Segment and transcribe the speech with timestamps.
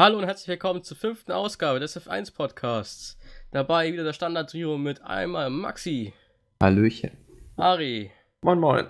[0.00, 3.18] Hallo und herzlich willkommen zur fünften Ausgabe des F1 Podcasts.
[3.52, 6.14] Dabei wieder das Standard-Trio mit einmal Maxi,
[6.62, 7.10] Hallöchen.
[7.58, 8.10] Ari
[8.40, 8.86] Moin Moin.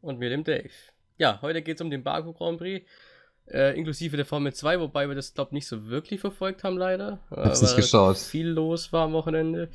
[0.00, 0.70] und mir, dem Dave.
[1.18, 2.88] Ja, heute geht es um den Baku Grand Prix,
[3.50, 6.78] äh, inklusive der Formel 2, wobei wir das, glaube ich, nicht so wirklich verfolgt haben,
[6.78, 7.18] leider.
[7.28, 8.16] Hab's Äh, nicht weil geschaut.
[8.16, 9.68] Viel los war am Wochenende.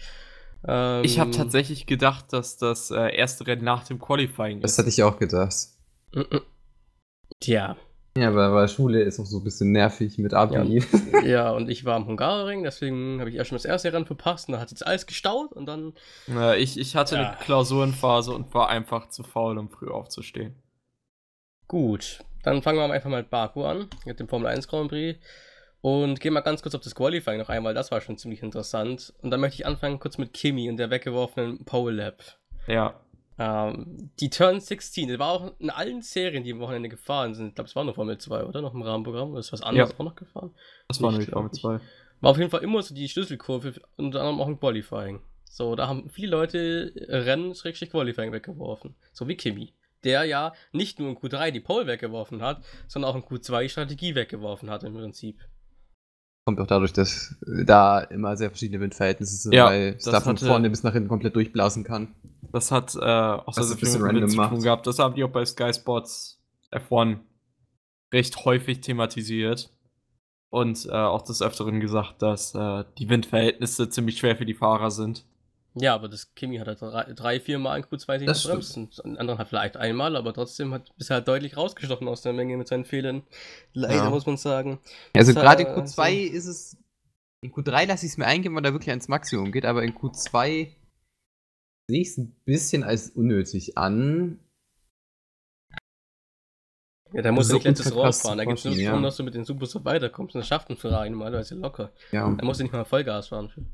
[0.67, 4.79] Ähm, Ich habe tatsächlich gedacht, dass das äh, erste Rennen nach dem Qualifying Das ist.
[4.79, 5.53] hatte ich auch gedacht.
[6.15, 6.41] mm, mm.
[7.41, 7.77] Tja,
[8.19, 10.83] Ja, aber, aber Schule ist auch so ein bisschen nervig mit Abi.
[11.25, 14.47] ja, und ich war am Hungaroring, deswegen habe ich erst schon das erste Rennen verpasst
[14.47, 15.93] und dann hat jetzt alles gestaut und dann
[16.29, 17.29] Äh, ich, ich hatte Ja.
[17.31, 20.55] eine Klausurenphase und war einfach zu faul, um früh aufzustehen.
[21.67, 25.19] Gut, dann fangen wir einfach mal mit Baku an, mit dem Formel 1 Grand Prix.
[25.81, 29.13] Und gehen mal ganz kurz auf das Qualifying noch einmal, das war schon ziemlich interessant.
[29.21, 32.21] Und dann möchte ich anfangen kurz mit Kimi und der weggeworfenen Pole Lap.
[32.67, 32.99] Ja.
[33.41, 37.47] Ähm, die Turn 16, das war auch in allen Serien, die am Wochenende gefahren sind.
[37.47, 38.61] Ich glaube, es war nur Formel 2, oder?
[38.61, 39.31] Noch im Rahmenprogramm.
[39.31, 40.51] Oder ist was anderes auch noch gefahren?
[40.89, 41.61] Das war Ich nämlich Formel nicht.
[41.61, 41.79] 2.
[42.21, 45.21] War auf jeden Fall immer so die Schlüsselkurve, unter anderem auch im Qualifying.
[45.49, 48.95] So, da haben viele Leute Rennen, Schrägstrich Qualifying weggeworfen.
[49.13, 49.73] So wie Kimi.
[50.03, 53.69] Der ja nicht nur in Q3 die Pole weggeworfen hat, sondern auch in Q2 die
[53.69, 55.39] Strategie weggeworfen hat im Prinzip.
[56.45, 60.37] Kommt auch dadurch, dass da immer sehr verschiedene Windverhältnisse sind, Ja, weil es da von
[60.37, 62.15] vorne bis nach hinten komplett durchblasen kann.
[62.51, 64.87] Das hat äh, auch sehr, sehr ein bisschen viel mit random zu tun gehabt.
[64.87, 67.19] Das haben die auch bei Sky Sports F1
[68.13, 69.69] recht häufig thematisiert.
[70.51, 74.89] Und äh, auch des Öfteren gesagt, dass äh, die Windverhältnisse ziemlich schwer für die Fahrer
[74.89, 75.23] sind.
[75.75, 78.75] Ja, aber das Kimi hat halt drei, drei vier Mal in Q2 sich Das gebremst.
[78.77, 82.33] Und ein anderer hat vielleicht einmal, aber trotzdem hat bisher halt deutlich rausgestochen aus der
[82.33, 83.21] Menge mit seinen Fehlern.
[83.73, 84.09] Leider Ja.
[84.09, 84.79] muss man sagen.
[85.15, 86.77] Also gerade in äh, Q2 ist es.
[87.41, 89.93] In Q3 lasse ich es mir eingehen, weil da wirklich ans Maximum geht, aber in
[89.93, 90.69] Q2
[91.89, 94.39] sehe ich es ein bisschen als unnötig an.
[97.11, 98.37] Ja, da muss So er nicht letztes Rohr fahren.
[98.37, 99.01] Da geht es nur ja.
[99.01, 100.35] dass du mit den Subus so weiterkommst.
[100.35, 101.91] Und das schafft ein Ferrari normalerweise locker.
[102.11, 102.31] Ja.
[102.31, 103.49] Da musst du nicht mal Vollgas fahren.
[103.49, 103.65] Für.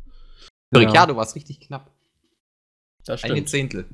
[0.74, 1.92] Für Ricciardo war es richtig knapp.
[3.06, 3.50] Das Eine stimmt.
[3.50, 3.86] Zehntel.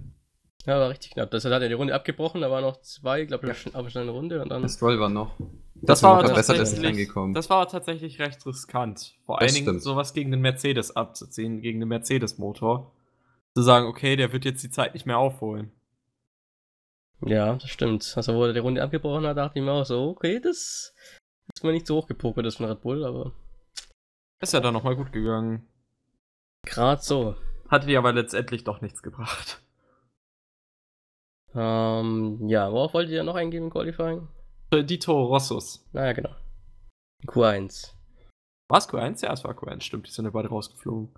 [0.67, 1.31] Ja, war richtig knapp.
[1.31, 2.41] Das hat er die Runde abgebrochen.
[2.41, 4.43] Da waren noch zwei, glaube ich, aber schnell eine Runde.
[4.43, 4.61] Und dann.
[4.61, 5.35] Das Stroll war noch.
[5.73, 7.33] Das war war noch tatsächlich, nicht reingekommen.
[7.33, 9.15] das war tatsächlich recht riskant.
[9.25, 9.81] Vor Das allen Dingen stimmt.
[9.81, 12.93] sowas gegen den Mercedes abzuziehen, gegen den Mercedes-Motor.
[13.55, 15.71] Zu sagen, okay, der wird jetzt die Zeit nicht mehr aufholen.
[17.23, 18.13] Ja, das stimmt.
[18.15, 20.93] Also, wo er die Runde abgebrochen hat, dachte ich mir auch so, okay, das
[21.53, 23.33] ist mir nicht so hochgepokert, das von Red Bull, aber
[24.41, 25.67] Ist ja dann nochmal gut gegangen.
[26.65, 27.35] gerade so.
[27.69, 29.61] Hatte die aber letztendlich doch nichts gebracht.
[31.53, 34.27] Ähm, ja, worauf wolltet ihr noch eingehen im Qualifying?
[34.73, 35.85] Die Toro Rossos.
[35.91, 36.33] Naja, genau.
[37.27, 37.93] Q1.
[38.69, 39.23] War es Q1?
[39.25, 40.07] Ja, es war Q1, stimmt.
[40.07, 41.09] Die sind ja beide rausgeflogen.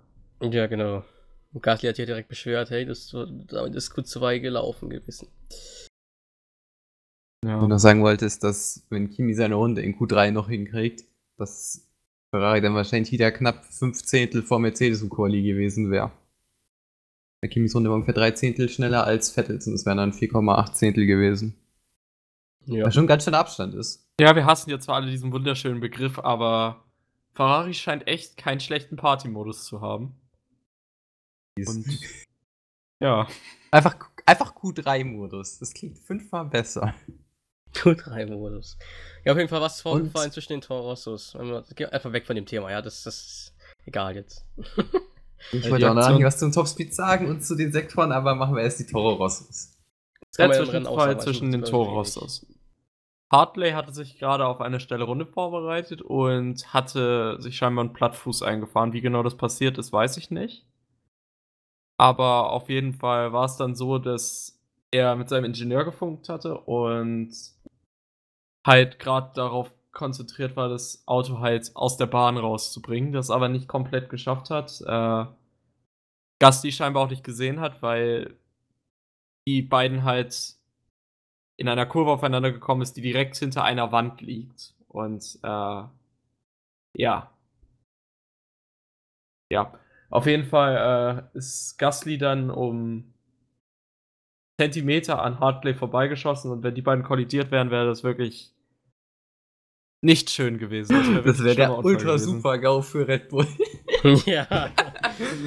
[0.42, 1.04] Ja, genau.
[1.54, 5.28] Und Gasly hat ja direkt beschwert, hey, das, damit ist Q2 gelaufen gewesen.
[7.44, 7.56] Ja.
[7.58, 11.04] Was ich noch sagen wollte, ist, dass wenn Kimi seine Runde in Q3 noch hinkriegt,
[11.36, 11.88] dass
[12.30, 16.10] Ferrari dann wahrscheinlich wieder knapp fünf Zehntel vor Mercedes im Quali gewesen wäre.
[17.40, 20.72] Bei Kimis Runde war ungefähr drei Zehntel schneller als Vettels und es wären dann 4,8
[20.72, 21.54] Zehntel gewesen.
[22.66, 22.86] Ja.
[22.86, 24.08] Was schon ein ganz schöner Abstand ist.
[24.18, 26.82] ja, wir hassen jetzt zwar alle diesen wunderschönen Begriff, aber
[27.34, 30.16] Ferrari scheint echt keinen schlechten Party-Modus zu haben.
[31.56, 31.86] Und
[33.00, 33.26] ja.
[33.70, 35.58] Einfach, einfach Q3-Modus.
[35.58, 36.94] Das klingt fünfmal besser.
[37.74, 38.78] Q3-Modus.
[39.24, 41.34] Ja, auf jeden Fall was vorgefallen zwischen den Torossos.
[41.36, 43.54] Einfach weg von dem Thema, ja, das, das ist
[43.84, 44.46] egal jetzt.
[45.52, 48.56] Ich Ja, wollte auch noch was zum Topspeed sagen und zu den Sektoren, aber machen
[48.56, 49.76] wir erst die Toro Rossos.
[50.20, 52.46] Das kann Der Zwischenfall zwischen ich den find's Toro irgendwie Rossos.
[53.30, 58.42] Hartley hatte sich gerade auf eine schnelle Runde vorbereitet und hatte sich scheinbar einen Plattfuß
[58.42, 58.92] eingefahren.
[58.92, 60.64] Wie genau das passiert ist, weiß ich nicht.
[61.98, 64.58] Aber auf jeden Fall war es dann so, dass
[64.90, 67.32] er mit seinem Ingenieur gefunkt hatte und
[68.66, 73.68] halt gerade darauf konzentriert war, das Auto halt aus der Bahn rauszubringen, das aber nicht
[73.68, 74.80] komplett geschafft hat.
[74.86, 75.26] Äh,
[76.38, 78.36] Gasti scheinbar auch nicht gesehen hat, weil
[79.46, 80.56] die beiden halt
[81.56, 84.74] in einer Kurve aufeinander gekommen ist, die direkt hinter einer Wand liegt.
[84.88, 85.84] Und äh,
[86.96, 87.30] ja.
[89.50, 89.72] Ja.
[90.14, 93.12] Auf jeden Fall äh, ist Gasly dann um
[94.60, 98.52] Zentimeter an Hartley vorbeigeschossen und wenn die beiden kollidiert wären, wäre das wirklich
[100.02, 100.94] nicht schön gewesen.
[100.94, 102.32] wär Das wäre der schlimmer Unfall ultra gewesen.
[102.36, 103.46] super GAU für Red Bull.
[104.26, 104.46] ja,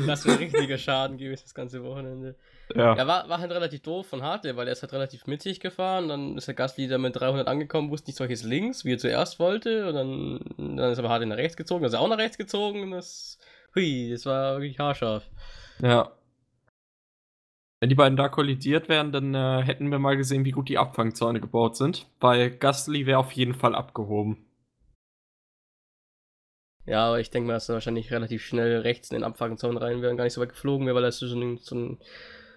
[0.05, 2.35] das wäre richtiger Schaden gewesen, das ganze Wochenende.
[2.75, 2.93] Ja.
[2.97, 6.09] Ja, war, war halt relativ doof von Hartley, weil er ist halt relativ mittig gefahren.
[6.09, 9.39] Dann ist der Gasly da mit 300 angekommen, wusste nicht solches links, wie er zuerst
[9.39, 9.87] wollte.
[9.87, 12.37] Und dann, dann ist aber Hartley nach rechts gezogen, dann ist er auch nach rechts
[12.37, 12.83] gezogen.
[12.83, 13.37] Und das,
[13.77, 15.29] hui, das war wirklich haarscharf.
[15.81, 16.11] Ja.
[17.79, 20.79] Wenn die beiden da kollidiert wären, dann äh, hätten wir mal gesehen, wie gut die
[20.79, 22.07] Abfangzäune gebaut sind.
[22.19, 24.43] Weil Gasly wäre auf jeden Fall abgehoben.
[26.87, 30.01] Ja, aber ich denke mal, dass er wahrscheinlich relativ schnell rechts in den Abfahrzaun rein
[30.01, 31.97] wäre und gar nicht so weit geflogen wäre, weil er so, ein, so,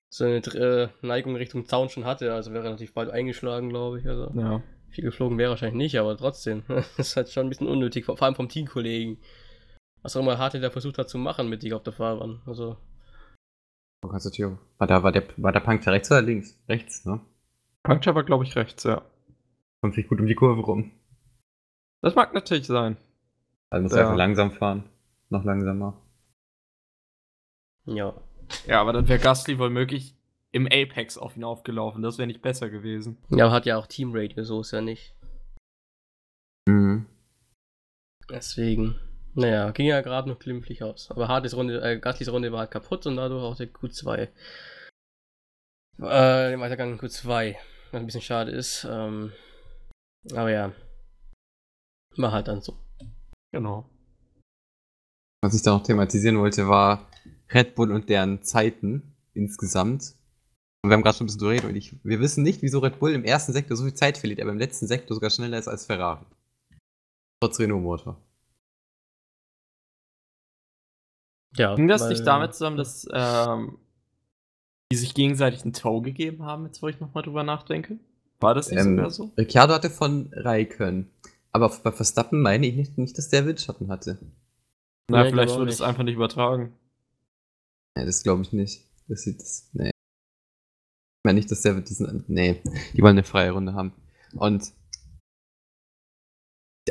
[0.08, 2.32] so eine äh, Neigung Richtung Zaun schon hatte.
[2.32, 4.06] Also wäre relativ bald eingeschlagen, glaube ich.
[4.08, 4.62] Also Ja.
[4.88, 6.62] viel geflogen wäre wahrscheinlich nicht, aber trotzdem.
[6.68, 9.18] das ist halt schon ein bisschen unnötig, vor vor allem vom Teamkollegen.
[10.02, 12.40] Was auch immer Harte da versucht hat zu machen mit dir auf der Fahrbahn.
[12.46, 12.76] Also,
[14.02, 16.58] War, da, war, der, war der Puncture rechts oder links?
[16.68, 17.20] Rechts, ne?
[17.82, 19.02] Puncture war, glaube ich, rechts, ja.
[19.82, 20.90] Kommt sich gut um die Kurve rum.
[22.02, 22.96] Das mag natürlich sein.
[23.70, 23.98] Also muss Ja.
[23.98, 24.88] er einfach langsam fahren.
[25.28, 26.00] Noch langsamer.
[27.86, 28.14] ja.
[28.66, 30.16] Ja, aber dann wäre Gasly womöglich
[30.50, 32.02] im Apex auf ihn aufgelaufen.
[32.02, 33.16] Das wäre nicht besser gewesen.
[33.28, 35.14] Ja, aber hat ja auch Teamradio, so ist ja nicht.
[36.68, 37.06] Mhm.
[38.28, 38.96] Deswegen.
[39.34, 41.10] Naja, ging ja gerade noch glimpflich aus.
[41.10, 44.16] Aber Hartes Runde, äh, Gaslys Runde war halt kaputt und dadurch auch der Q2.
[44.18, 44.28] Äh,
[45.98, 47.56] der Weitergang in Q2.
[47.92, 48.86] Was ein bisschen schade ist.
[48.88, 49.32] Ähm,
[50.32, 50.72] aber ja.
[52.16, 52.76] War halt dann so.
[53.52, 53.88] Genau.
[55.42, 57.08] Was ich da noch thematisieren wollte, war
[57.52, 60.14] Red Bull und deren Zeiten insgesamt.
[60.82, 62.80] Und wir haben gerade schon ein bisschen drüber geredet und ich, wir wissen nicht, wieso
[62.80, 65.58] Red Bull im ersten Sektor so viel Zeit verliert, aber im letzten Sektor sogar schneller
[65.58, 66.24] ist als Ferrari.
[67.40, 68.20] Trotz Renault-Motor.
[71.56, 71.74] Ja.
[71.74, 73.78] Ging das weil- nicht damit zusammen, dass ähm,
[74.92, 77.98] die sich gegenseitig einen Tow gegeben haben, jetzt wo ich nochmal drüber nachdenke?
[78.40, 79.32] War das nicht Ähm, sogar so?
[79.36, 81.10] Ricciardo hatte von Raikön.
[81.52, 84.18] Aber bei Verstappen meine ich nicht, nicht dass der Windschatten hatte.
[85.10, 86.72] Na, Nee, vielleicht wurde es einfach nicht übertragen.
[87.96, 88.84] Nee, das glaube ich nicht.
[89.08, 89.68] Das sieht das.
[89.72, 89.88] Nee.
[89.88, 92.24] Ich meine nicht, dass der diesen.
[92.28, 92.62] Nee,
[92.94, 93.92] die wollen eine freie Runde haben.
[94.34, 94.72] Und.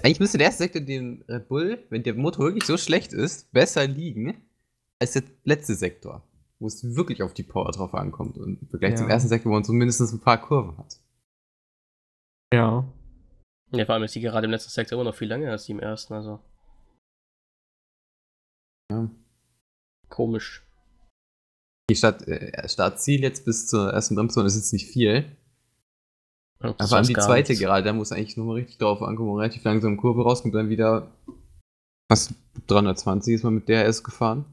[0.03, 3.51] Eigentlich müsste der erste Sektor den Red Bull, wenn der Motor wirklich so schlecht ist,
[3.51, 4.48] besser liegen
[5.01, 6.23] als der letzte Sektor.
[6.59, 8.37] Wo es wirklich auf die Power drauf ankommt.
[8.37, 8.97] Und im Vergleich Ja.
[8.97, 10.99] zum ersten Sektor, wo man so mindestens ein paar Kurven hat.
[12.53, 12.83] Ja.
[13.71, 15.71] Ja, vor allem ist die gerade im letzten Sektor immer noch viel länger als die
[15.73, 16.39] im ersten, also
[18.91, 19.09] Ja.
[20.09, 20.65] komisch.
[21.89, 25.35] Die Start, äh, Startziel jetzt bis zur ersten Bremszone ist jetzt nicht viel.
[26.61, 27.63] Ja, das Aber an die zweite nichts.
[27.63, 30.69] gerade, da muss eigentlich nochmal richtig drauf ankommen, wo man relativ langsam Kurve rauskommt, dann
[30.69, 31.09] wieder
[32.11, 32.33] fast
[32.67, 34.45] 320 ist man mit DRS gefahren.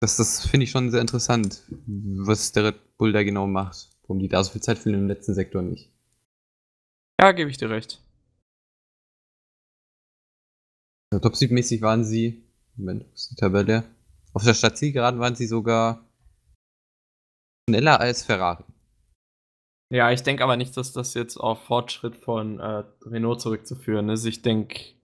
[0.00, 3.90] Das, das finde ich schon sehr interessant, was der Red Bull da genau macht.
[4.02, 5.90] Warum die da so viel Zeit finden im letzten Sektor nicht.
[7.20, 8.02] Ja, gebe ich dir recht.
[11.12, 12.42] Also Top-Speed-mäßig waren sie,
[12.76, 13.84] Moment, wo ist die Tabelle?
[14.32, 16.08] Auf der Stadtzielgeraden waren sie sogar
[17.68, 18.64] schneller als Ferrari.
[19.92, 24.24] Ja, ich denke aber nicht, dass das jetzt auf Fortschritt von äh, Renault zurückzuführen ist.
[24.24, 24.94] Ich denke,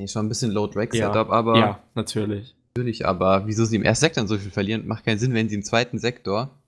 [0.00, 2.55] Nee, schon ein bisschen Low-Drag-Setup, ja, aber ja, natürlich.
[2.76, 5.54] Natürlich, aber wieso sie im ersten Sektor so viel verlieren, macht keinen Sinn, wenn sie
[5.56, 6.62] im zweiten Sektor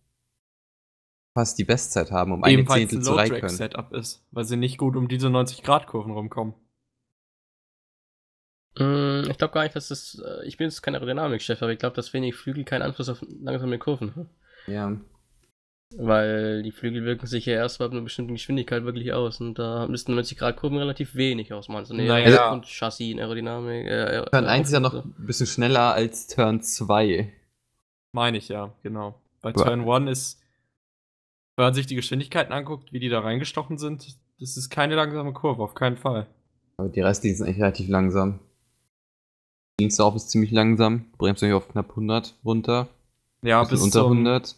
[1.35, 3.35] fast die Bestzeit haben, um eine Ebenfalls Zehntel ein zu Raikön.
[3.43, 6.55] Low-Drag-Setup ist, weil sie nicht gut um diese 90-Grad-Kurven rumkommen.
[8.79, 10.21] Mm, Ich glaube gar nicht, dass das.
[10.25, 13.23] äh, Ich bin jetzt kein Aerodynamik-Chef, aber ich glaube, dass wenig Flügel keinen Einfluss auf
[13.41, 14.31] langsame Kurven haben.
[14.67, 14.97] Ja,
[15.97, 19.41] Weil die Flügel wirken sich ja erst bei einer bestimmten Geschwindigkeit wirklich aus.
[19.41, 21.79] Und da müssten 90 Grad Kurven relativ wenig ausmachen.
[21.81, 22.53] Also nee, Naja.
[22.53, 23.87] und Chassis in Aerodynamik.
[23.87, 27.33] Äh, Turn äh, 1 ist ja noch ein bisschen schneller als Turn 2.
[28.13, 29.15] Meine ich ja, genau.
[29.41, 30.43] Bei Turn 1 ist,
[31.57, 35.33] wenn man sich die Geschwindigkeiten anguckt, wie die da reingestochen sind, das ist keine langsame
[35.33, 36.27] Kurve, auf keinen Fall.
[36.77, 38.41] Aber die restlichen sind eigentlich relativ langsam.
[39.81, 42.89] Dienstag ist ziemlich langsam, bremst natürlich auf knapp 100 runter.
[43.43, 44.57] Ja, bis unter zum, 100.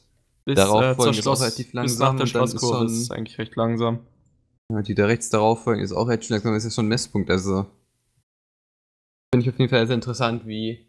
[0.54, 2.84] bis, Darauf äh, folgen ist auch Schloss, relativ bis nach langsam der dann ist Schlosskurve
[2.86, 4.00] ist es eigentlich recht langsam.
[4.72, 6.86] Ja, die da rechts darauf folgen, ist auch recht schnell langsam, das ist ja schon
[6.86, 7.30] ein Messpunkt.
[7.30, 7.66] Also
[9.32, 10.86] finde ich auf jeden Fall sehr interessant, wie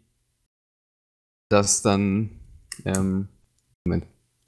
[1.48, 2.40] das dann,
[2.84, 3.28] ähm,
[3.84, 4.06] Moment,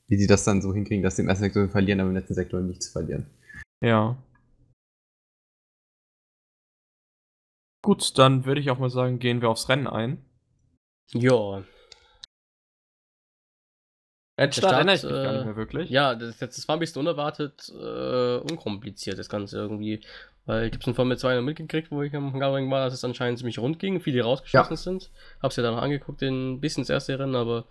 [0.09, 2.35] wie die das dann so hinkriegen, dass sie im ersten Sektor verlieren, aber im letzten
[2.35, 3.27] Sektor nichts verlieren.
[3.83, 4.17] Ja.
[7.85, 10.25] Gut, dann würde ich auch mal sagen, gehen wir aufs Rennen ein.
[11.13, 11.63] Ja,
[14.51, 15.91] Start, erinnere ich mich gar nicht mehr wirklich.
[15.91, 20.01] ja das, das war ein bisschen unerwartet, äh, unkompliziert, das Ganze irgendwie.
[20.47, 22.93] Weil ich habe es in Formel 2 noch mitgekriegt, wo ich am Hungaroring war, dass
[22.95, 24.77] es anscheinend ziemlich rund ging, viele rausgeschossen Ja.
[24.77, 25.11] sind.
[25.43, 27.65] Hab's ja dann noch angeguckt, in, bis ins erste Rennen, aber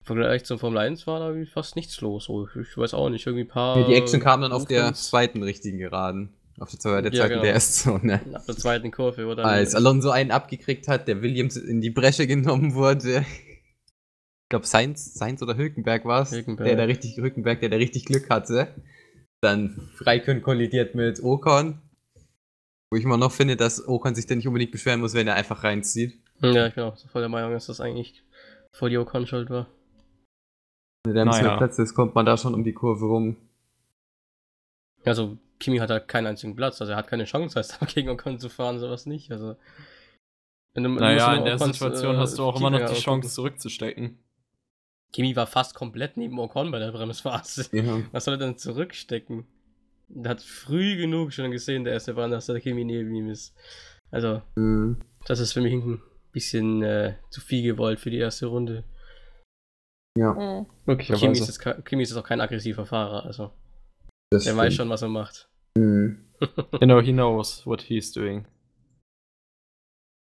[0.00, 2.24] im Vergleich zum Formel 1 war da fast nichts los.
[2.26, 2.48] So.
[2.60, 3.82] Ich, weiß auch nicht, irgendwie ein paar.
[3.86, 6.34] die Action kam dann auf der zweiten richtigen Geraden.
[6.58, 7.52] Auf der, zweiten- der Ja, zweiten genau.
[7.54, 8.20] DS-Zone.
[8.34, 9.44] Ab der zweiten Kurve, oder?
[9.46, 13.24] Als Alonso einen abgekriegt hat, der Williams in die Bresche genommen wurde.
[14.46, 16.30] Ich glaube, Sainz, Sainz oder Hülkenberg war es.
[16.30, 16.68] Hülkenberg.
[16.68, 18.68] Der da richtig, Hülkenberg, der da richtig Glück hatte.
[19.40, 21.82] Dann Raikön kollidiert mit Ocon.
[22.88, 25.34] Wo ich immer noch finde, dass Ocon sich da nicht unbedingt beschweren muss, wenn er
[25.34, 26.20] einfach reinzieht.
[26.40, 28.22] Ja, ich bin auch so voll der Meinung, dass das eigentlich
[28.72, 29.66] vor die Ocon schuld war.
[31.04, 31.58] Wenn der ein bisschen Naja.
[31.58, 33.36] mehr Platz ist, kommt man da schon um die Kurve rum.
[35.04, 38.38] Also, Kimi hat halt keinen einzigen Platz, also er hat keine Chance, heißt gegen Ocon
[38.38, 39.32] zu fahren, sowas nicht.
[39.32, 39.56] Also.
[40.74, 44.18] Wenn du, naja, in der Situation äh, hast du auch immer noch die Chance zurückzustecken.
[45.12, 47.68] Kimi war fast komplett neben Ocon bei der Bremsphase.
[47.72, 48.02] Ja.
[48.12, 49.46] Was soll er denn zurückstecken?
[50.08, 53.54] Der hat früh genug schon gesehen, der erste Bahn, dass der Kimi neben ihm ist.
[54.10, 54.98] Also, mhm.
[55.26, 56.00] das ist für mich ein
[56.32, 58.84] bisschen äh, zu viel gewollt für die erste Runde.
[60.16, 60.66] Ja.
[60.86, 60.98] Mhm.
[60.98, 63.50] Kimi ist, jetzt, Kimi ist jetzt auch kein aggressiver Fahrer, also.
[64.30, 64.58] Das der stimmt.
[64.58, 65.48] weiß schon, was er macht.
[65.76, 66.24] Mhm.
[66.80, 68.46] genau, he knows what he's doing.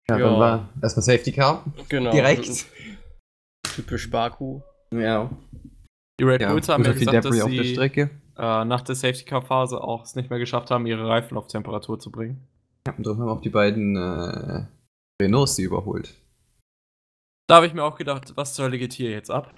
[0.09, 0.28] Ja, ja.
[0.28, 1.64] dann war erstmal Safety Car.
[1.88, 2.11] Genau.
[2.11, 2.47] Direkt.
[3.75, 4.61] Typisch Baku.
[4.93, 5.31] Ja.
[6.21, 9.81] Die Red Bulls ja, haben ja gesagt, dass sie äh, nach der Safety Car Phase
[9.81, 12.47] auch es nicht mehr geschafft haben, ihre Reifen auf Temperatur zu bringen.
[12.87, 14.66] Ja, und darum haben auch die beiden äh,
[15.21, 16.14] Renaults sie überholt.
[17.49, 19.54] Da habe ich mir auch gedacht, was zur Hölle geht hier jetzt ab?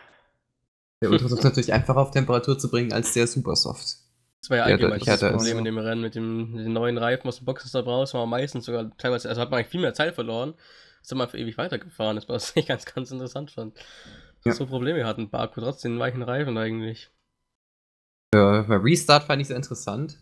[1.02, 3.98] Der Ultra ist natürlich einfacher auf Temperatur zu bringen als der Supersoft.
[4.40, 7.28] Das war ja allgemein das Problem in dem Rennen mit dem, mit den neuen Reifen
[7.28, 10.14] aus dem Boxenstopp raus, war meistens sogar teilweise, also hat man eigentlich viel mehr Zeit
[10.14, 10.54] verloren,
[11.06, 13.78] ist dann einfach ewig weitergefahren, war was ich ganz, ganz interessant fand.
[14.44, 14.52] Ja.
[14.52, 17.10] So Probleme hatten Baku trotzdem den weichen Reifen eigentlich.
[18.34, 20.18] Ja, bei Restart fand ich sehr interessant.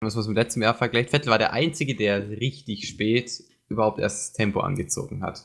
[0.00, 3.32] Wenn man es mit dem letzten Jahr vergleicht, Vettel war der Einzige, der richtig spät
[3.68, 5.44] überhaupt erst das Tempo angezogen hat.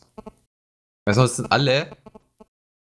[1.05, 1.97] Weil sonst sind alle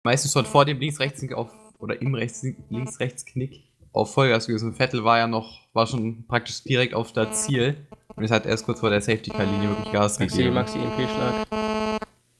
[0.04, 3.64] meistens schon vor dem Links-Rechts-Knick auf oder im Links-Rechts-Knick
[3.94, 4.74] auf Vollgas gewesen.
[4.74, 8.66] Vettel war ja noch, war schon praktisch direkt auf das Ziel und es hat erst
[8.66, 10.56] kurz vor der Safety-Car-Linie wirklich Gas Maxi, gegeben.
[10.56, 11.48] Maxi, MP-Schlag.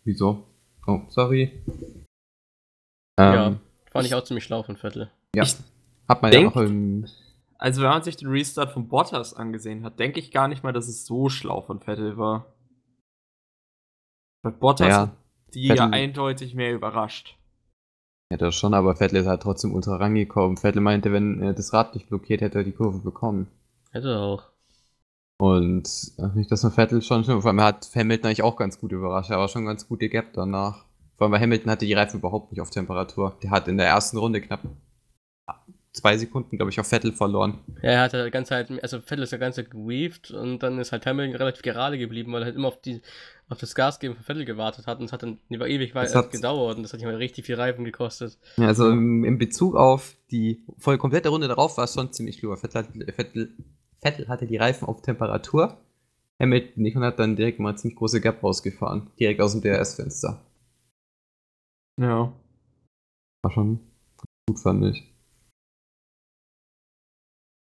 [0.04, 0.48] Wieso?
[0.88, 1.64] Oh, sorry.
[3.20, 3.60] Ja, ähm,
[3.92, 5.12] fand ich auch ziemlich schlau von Vettel.
[5.36, 5.44] Ja.
[5.44, 5.56] Ich
[6.08, 7.06] hat man denk, ja auch im.
[7.58, 10.74] Also, wenn man sich den Restart von Bottas angesehen hat, denke ich gar nicht mal,
[10.74, 12.54] dass es so schlau von Vettel war.
[14.42, 15.16] Bei Bottas ja,
[15.54, 17.38] die Vettel, ja eindeutig mehr überrascht.
[18.32, 20.58] Ja, das schon, aber Vettel ist halt trotzdem ultra rangekommen.
[20.58, 23.48] Vettel meinte, wenn er das Rad nicht blockiert, hätte er die Kurve bekommen.
[23.92, 24.51] Hätte er auch.
[25.42, 25.90] Und
[26.36, 29.32] nicht, dass man Vettel schon, vor allem hat Hamilton eigentlich auch ganz gut überrascht.
[29.32, 30.86] Er war schon ganz gute Gap danach.
[31.18, 33.36] Vor allem bei Hamilton hatte die Reifen überhaupt nicht auf Temperatur.
[33.42, 34.60] Der hat in der ersten Runde knapp
[35.94, 37.58] zwei Sekunden, glaube ich, auf Vettel verloren.
[37.82, 40.92] Ja, er hat die ganze Zeit, also Vettel ist ja ganze geweaved und dann ist
[40.92, 43.02] halt Hamilton relativ gerade geblieben, weil er halt immer auf die
[43.50, 46.30] auf das Gasgeben von Vettel gewartet hat und es hat dann über ewig weit hat,
[46.30, 48.38] gedauert und das hat ihm halt richtig viel Reifen gekostet.
[48.58, 52.38] Ja, also im, im Bezug auf die voll komplette Runde darauf war es schon ziemlich
[52.38, 52.56] klar.
[52.58, 53.52] Vettel, Vettel,
[54.02, 55.78] Vettel hatte die Reifen auf Temperatur,
[56.42, 59.62] Hamilton nicht und hat dann direkt mal eine ziemlich große Gap rausgefahren, direkt aus dem
[59.62, 60.44] DRS-Fenster.
[62.00, 62.34] Ja.
[63.44, 63.80] War schon
[64.48, 64.98] gut, fand ich.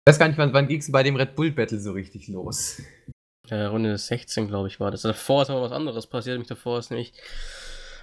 [0.09, 2.27] Ich weiß gar nicht, wann, wann ging es bei dem Red Bull Battle so richtig
[2.29, 2.81] los?
[3.47, 5.01] Ja, Runde 16, glaube ich, war das.
[5.01, 6.35] Davor ist aber was anderes passiert.
[6.35, 7.13] Nämlich davor ist nämlich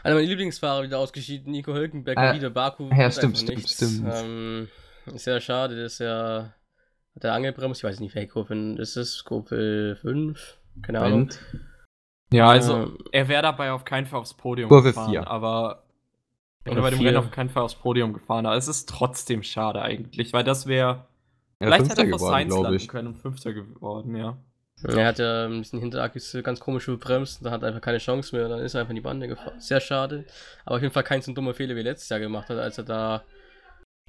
[0.02, 2.90] einer meiner Lieblingsfahrer wieder ausgeschieden, Nico Hülkenberg ah, wieder Baku.
[2.90, 3.75] Ja, stimmt, stimmt, nichts.
[3.75, 4.09] stimmt.
[4.12, 4.69] Ähm,
[5.07, 6.55] ist sehr schade, das ist ja.
[7.16, 7.80] Hat er angebremst?
[7.80, 9.25] Ich weiß nicht, welche Kurve ist es?
[9.25, 10.58] Kurve 5?
[10.82, 11.30] Keine Ahnung.
[12.32, 15.26] Ja, also ähm, er wäre dabei auf keinen Fall aufs Podium Kurve gefahren, 4.
[15.26, 15.85] aber
[16.68, 18.44] oder bei dem Rennen auf keinen Fall aufs Podium gefahren.
[18.44, 21.06] Aber es ist trotzdem schade eigentlich, weil das wäre.
[21.61, 24.37] Ja, vielleicht hätte er vor Sainz landen können und Fünfter geworden, ja.
[24.82, 28.44] Er hat ja ein bisschen Hinterakis ganz komisch bebremst und hat einfach keine Chance mehr.
[28.44, 29.58] Und dann ist er einfach in die Bande gefahren.
[29.58, 30.26] Sehr schade.
[30.66, 32.85] Aber auf jeden Fall kein so dummer Fehler wie letztes Jahr gemacht hat, als er
[32.85, 33.25] da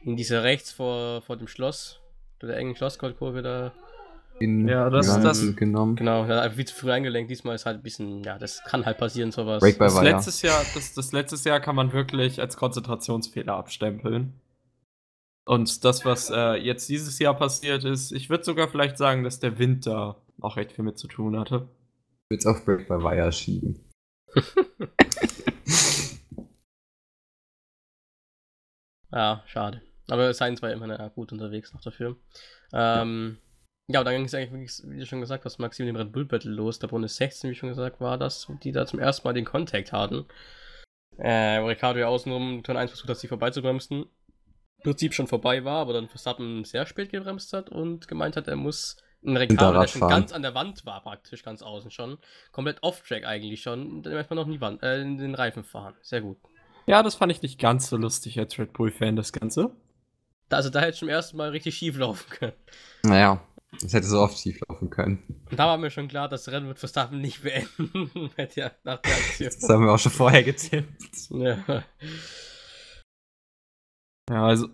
[0.03, 2.01] in dieser rechts vor, vor dem Schloss,
[2.41, 3.71] der engen Schlossgoldkurve da.
[4.39, 5.55] In ja, das ist das.
[5.55, 5.95] Genommen.
[5.95, 7.31] Genau, hat einfach viel zu früh eingelenkt.
[7.31, 9.63] Diesmal ist halt ein bisschen, ja, das kann halt passieren, sowas.
[9.63, 14.33] Das letztes, Jahr, das, das letztes Jahr kann man wirklich als Konzentrationsfehler abstempeln.
[15.47, 19.39] Und das, was äh, jetzt dieses Jahr passiert ist, ich würde sogar vielleicht sagen, dass
[19.39, 21.67] der Winter auch recht viel mit zu tun hatte.
[22.25, 23.79] Ich würde es auf Break by Wire schieben.
[29.11, 29.81] ja, schade.
[30.09, 32.15] Aber Science war immer gut unterwegs noch dafür.
[32.73, 33.37] Ähm,
[33.89, 36.25] ja, und dann ging es eigentlich, wie du schon gesagt hast, Maxim dem Red Bull
[36.25, 36.79] Battle los.
[36.79, 39.93] Der Runde 16, wie schon gesagt, war das, die da zum ersten Mal den Kontakt
[39.93, 40.25] hatten.
[41.17, 44.01] Äh, Ricardo ja außenrum Turn 1 versucht hat, sie vorbeizubremsen.
[44.03, 48.47] Im Prinzip schon vorbei war, aber dann Verstappen sehr spät gebremst hat und gemeint hat,
[48.47, 52.17] er muss ein Ricardo, der schon ganz an der Wand war, praktisch ganz außen schon.
[52.51, 54.03] Komplett off-track eigentlich schon.
[54.03, 55.95] Dann möchte man noch in, die Wand, äh, in den Reifen fahren.
[56.01, 56.37] Sehr gut.
[56.85, 59.71] Ja, das fand ich nicht ganz so lustig als Red Bull-Fan, das Ganze.
[60.49, 62.53] Also da hätte es zum ersten Mal richtig schief laufen können.
[63.03, 63.41] Naja,
[63.81, 65.23] das hätte so oft schief laufen können.
[65.49, 69.01] Und da war mir schon klar, dass das Rennen mit Verstappen nicht beenden ja, nach
[69.01, 69.49] der Aktion.
[69.59, 71.29] Das haben wir auch schon vorher getippt.
[71.31, 71.83] Ja.
[74.29, 74.67] Ja, also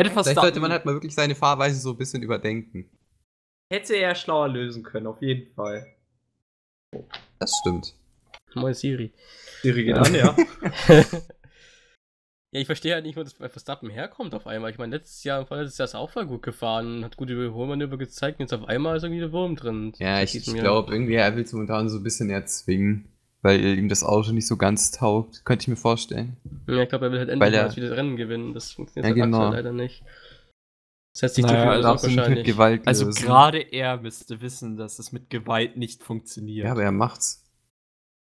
[0.00, 2.88] Hätte Vielleicht sollte man halt mal wirklich seine Fahrweise so ein bisschen überdenken.
[3.70, 5.86] Hätte er schlauer lösen können, auf jeden Fall.
[7.38, 7.94] Das stimmt.
[8.54, 9.12] Moin Siri.
[9.62, 10.02] Siri geht ja.
[10.02, 10.36] an, ja.
[12.52, 14.72] Ja, ich verstehe halt nicht, wo das bei Verstappen herkommt auf einmal.
[14.72, 17.96] Ich meine, letztes Jahr, vorletztes Jahr ist er auch voll gut gefahren, hat gute Überholmanöver
[17.96, 19.92] gezeigt und jetzt auf einmal ist irgendwie der Wurm drin.
[19.98, 23.04] Ja, ich, ich glaube, irgendwie er will es momentan so ein bisschen erzwingen,
[23.42, 25.44] weil ihm das Auto nicht so ganz taugt.
[25.44, 26.36] Könnte ich mir vorstellen.
[26.66, 28.52] Ja, ich glaube, er will halt endlich er- mal wieder Rennen gewinnen.
[28.52, 29.50] Das funktioniert Ja, halt genau.
[29.52, 30.02] leider nicht.
[31.20, 32.46] Das sich Naja, also nicht mit wahrscheinlich.
[32.46, 33.22] Gewalt Also lösen.
[33.26, 36.66] gerade er müsste wissen, dass es mit Gewalt nicht funktioniert.
[36.66, 37.39] Ja, aber er macht's.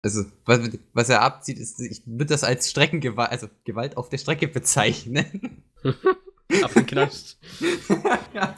[0.03, 0.59] Also, was,
[0.93, 5.63] was er abzieht, ist, ich würde das als Streckengewalt, also Gewalt auf der Strecke bezeichnen.
[6.63, 7.39] Ab den Knast.
[8.33, 8.57] ja.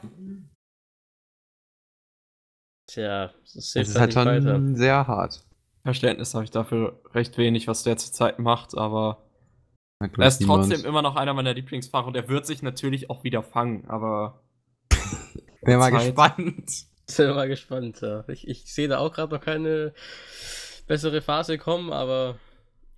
[2.87, 4.53] Tja, das Das ist halt nicht weiter.
[4.53, 5.45] schon sehr hart.
[5.83, 9.29] Verständnis habe ich dafür recht wenig, was der zurzeit macht, aber
[9.99, 10.69] er ist niemand.
[10.69, 14.41] trotzdem immer noch einer meiner Lieblingsfahrer und er wird sich natürlich auch wieder fangen, aber
[15.61, 16.85] Bin mal gespannt.
[17.15, 18.01] Wir mal gespannt.
[18.01, 18.23] Ja.
[18.29, 19.93] Ich, ich sehe da auch gerade noch keine
[20.93, 22.37] bessere Phase kommen, aber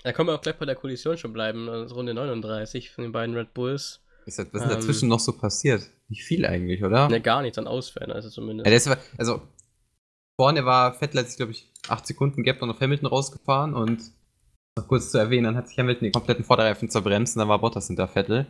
[0.03, 1.69] da können wir auch gleich bei der Kollision schon bleiben.
[1.69, 4.01] Also Runde 39 von den beiden Red Bulls.
[4.25, 4.75] Ist das, was ist Ähm.
[4.75, 5.89] dazwischen noch so passiert?
[6.09, 7.07] Nicht viel eigentlich, oder?
[7.07, 8.69] Ne, gar nichts an Ausfällen, also zumindest.
[8.85, 9.41] Ja, war, also,
[10.37, 14.11] vorne war Vettel, hat sich, glaube ich, 8 Sekunden Gap noch auf Hamilton rausgefahren und
[14.77, 17.59] noch kurz zu erwähnen, dann hat sich Hamilton den kompletten Vorderreifen zerbremst und dann war
[17.59, 18.45] Bottas hinter Vettel.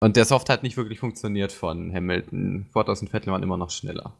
[0.00, 2.70] Und der Soft hat nicht wirklich funktioniert von Hamilton.
[2.72, 4.16] Bottas und Vettel waren immer noch schneller.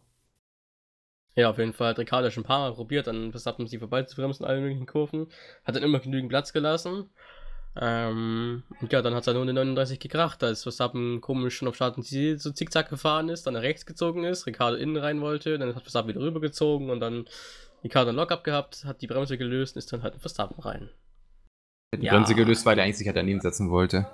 [1.37, 4.45] Ja, auf jeden Fall hat Ricardo schon ein paar Mal probiert, an Verstappen sie vorbeizubremsen
[4.45, 5.27] in allen möglichen Kurven.
[5.65, 7.11] Hat dann immer genügend Platz gelassen.
[7.81, 11.75] Ähm, und ja, dann hat er nur eine 39 gekracht, als Verstappen komisch schon auf
[11.75, 15.21] Start und Ziel so zickzack gefahren ist, dann nach rechts gezogen ist, Ricardo innen rein
[15.21, 17.25] wollte, dann hat Verstappen wieder rübergezogen und dann
[17.83, 20.89] Ricardo einen Lock gehabt, hat die Bremse gelöst und ist dann halt in Verstappen rein.
[21.93, 22.13] Hat die Ja.
[22.13, 24.07] Bremse gelöst, weil er eigentlich sich halt daneben setzen wollte.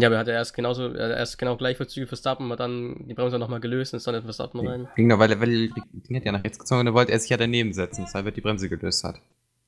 [0.00, 3.14] Ja, aber er hat erst genauso, er erst genau gleich Verzüge Verstappen, hat dann die
[3.14, 4.88] Bremse nochmal gelöst und ist dann in Verstappen rein.
[4.96, 5.68] Genau, weil er, weil er
[6.08, 8.26] Ding hat ja nach rechts gezogen und dann wollte er sich ja daneben setzen, weshalb
[8.26, 9.20] er die Bremse gelöst hat.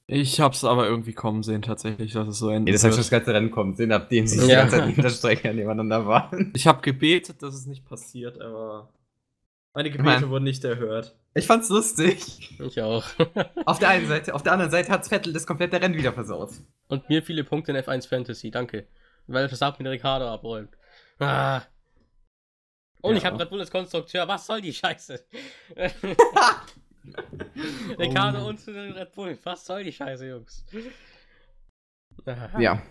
[0.07, 2.65] ich hab's aber irgendwie kommen sehen tatsächlich, dass es so endet.
[2.67, 4.61] Nee, das habe ich schon das ganze Rennen kommen sehen, nachdem sie die Ja.
[4.67, 6.53] ganze Zeit der Strecke nebeneinander waren.
[6.55, 8.89] Ich habe gebetet, dass es nicht passiert, aber
[9.73, 10.31] meine Gebete Mann.
[10.31, 11.15] wurden nicht erhört.
[11.33, 12.57] Ich fand's lustig.
[12.59, 13.05] Ich auch.
[13.67, 16.51] Auf der einen Seite, auf der anderen Seite hat Vettel das komplette Rennen wieder versaut.
[16.89, 18.87] Und mir viele Punkte in F1 Fantasy, danke.
[19.33, 20.77] Weil Verstappen den Ricardo abräumt.
[21.21, 21.63] Ah.
[23.03, 23.19] Und Ja.
[23.19, 25.25] ich habe Red Bull als Konstrukteur, was soll die Scheiße?
[27.99, 28.49] Ricardo Oh.
[28.49, 30.65] und Red Bull, was soll die Scheiße, Jungs?
[32.59, 32.83] Ja.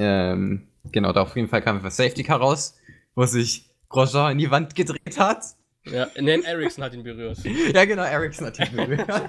[0.00, 2.78] Ähm, genau, da auf jeden Fall kam etwas Safety Car raus,
[3.14, 5.44] wo sich Grosjean in die Wand gedreht hat.
[5.84, 7.38] Ja, nein, Ericsson hat ihn berührt.
[7.74, 9.08] Ja, genau, Ericsson hat ihn berührt.
[9.08, 9.28] Da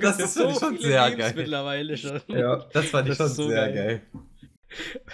[0.00, 1.32] das ist so schon sehr geil.
[1.36, 2.20] mittlerweile schon.
[2.72, 4.02] Das fand ich Das schon so sehr geil.
[4.12, 4.22] geil.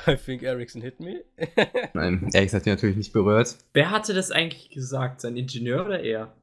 [0.07, 1.25] I think Ericsson hit me.
[1.95, 3.57] Nein, Ericsson hat ihn natürlich nicht berührt.
[3.73, 5.21] Wer hatte das eigentlich gesagt?
[5.21, 6.35] Sein Ingenieur oder er?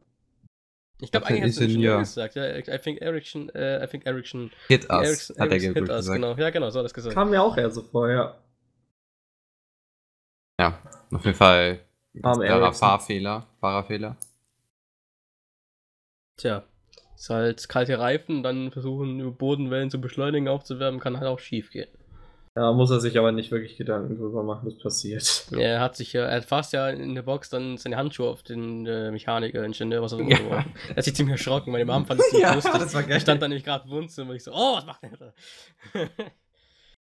[1.02, 2.00] Ich glaube, Ich glaub, eigentlich hat es Ingenieur.
[2.00, 2.36] Gesagt.
[2.36, 5.84] Ja, I think Ericsson, äh, I think Ericsson, Hit us, Ericsson, hat er Ericsson gut
[5.84, 6.16] hit us, gesagt.
[6.22, 6.36] genau.
[6.36, 7.14] Ja, genau, so hat er es gesagt.
[7.16, 8.38] Kam mir auch eher so vor, ja.
[10.60, 10.80] Ja,
[11.12, 11.82] auf jeden Fall
[12.22, 12.74] klarer.
[12.74, 14.16] Fahrfehler, Fahrerfehler.
[16.38, 16.64] Tja,
[17.16, 21.72] ist halt kalte Reifen, dann versuchen über Bodenwellen zu beschleunigen, aufzuwärmen, kann halt auch schief
[21.72, 21.90] gehen.
[22.58, 25.48] Da muss er sich aber nicht wirklich Gedanken drüber machen, was passiert.
[25.52, 28.44] Er hat sich ja, er hat fast ja in der Box dann seine Handschuhe auf
[28.44, 30.66] den äh, Mechaniker, Ingenieur, was auch immer Ja.
[30.90, 32.72] Er hat sich ziemlich erschrocken, weil im Abend fand es ziemlich Ja, lustig.
[32.74, 33.18] das war geil.
[33.18, 35.34] Ich stand da nämlich gerade im Wohnzimmer und ich so, oh, was macht der da?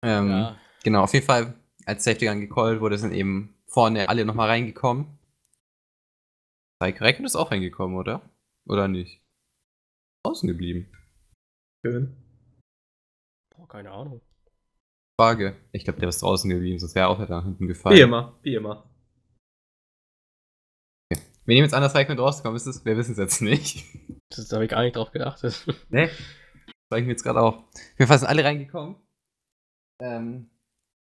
[0.06, 0.60] Ähm, ja.
[0.84, 1.54] Genau, auf jeden Fall,
[1.86, 5.18] als Safety Gun gecallt wurde, sind eben vorne alle nochmal reingekommen.
[6.82, 8.22] Raikkonen ist auch reingekommen, oder?
[8.66, 9.22] Oder nicht?
[10.26, 10.92] Draußen geblieben.
[11.86, 12.18] Schön.
[13.56, 14.22] Boah, keine Ahnung.
[15.20, 15.56] Frage.
[15.72, 17.96] Ich glaube, der ist draußen geblieben, sonst wäre er auch nach hinten gefallen.
[17.98, 18.90] Wie immer, wie immer.
[21.46, 22.66] Wir nehmen jetzt an, dass Raikkonen rausgekommen ist.
[22.68, 23.86] es- Wir wissen es jetzt nicht.
[24.30, 25.66] Das, da habe ich gar nicht drauf geachtet.
[25.90, 26.08] Ne?
[26.08, 27.64] Das sage ich mir jetzt gerade auch.
[28.00, 28.96] Fall sind alle reingekommen.
[30.02, 30.50] Ähm,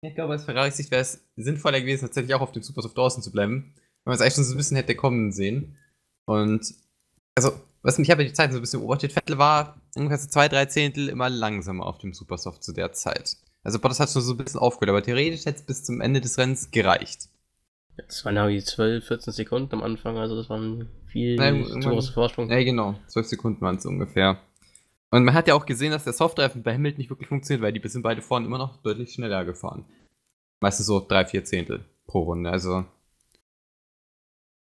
[0.01, 3.23] ich glaube, aus Ferraris Sicht wäre es sinnvoller gewesen, tatsächlich auch auf dem Supersoft draußen
[3.23, 3.73] zu bleiben.
[3.75, 5.77] Wenn man es eigentlich schon so ein bisschen hätte kommen sehen.
[6.27, 6.73] Und,
[7.35, 10.47] also, was mich aber die Zeit so ein bisschen beobachtet, Vettel war ungefähr so zwei,
[10.49, 13.37] drei Zehntel immer langsamer auf dem Supersoft zu der Zeit.
[13.67, 16.21] Also, Bottas hat schon so ein bisschen aufgehört, aber theoretisch hätte es bis zum Ende
[16.21, 17.27] des Rennens gereicht.
[17.97, 22.13] Das waren ja wie 12, 14 Sekunden am Anfang, also das waren viel zu großer
[22.13, 22.49] Vorsprung.
[22.49, 22.97] Ja, genau.
[23.07, 24.39] Zwölf Sekunden waren es ungefähr.
[25.11, 27.73] Und man hat ja auch gesehen, dass der Softreifen bei Hamilton nicht wirklich funktioniert, weil
[27.73, 29.83] die sind beide vorne immer noch deutlich schneller gefahren.
[30.61, 32.49] Meistens so drei, vier Zehntel pro Runde.
[32.49, 32.85] Also.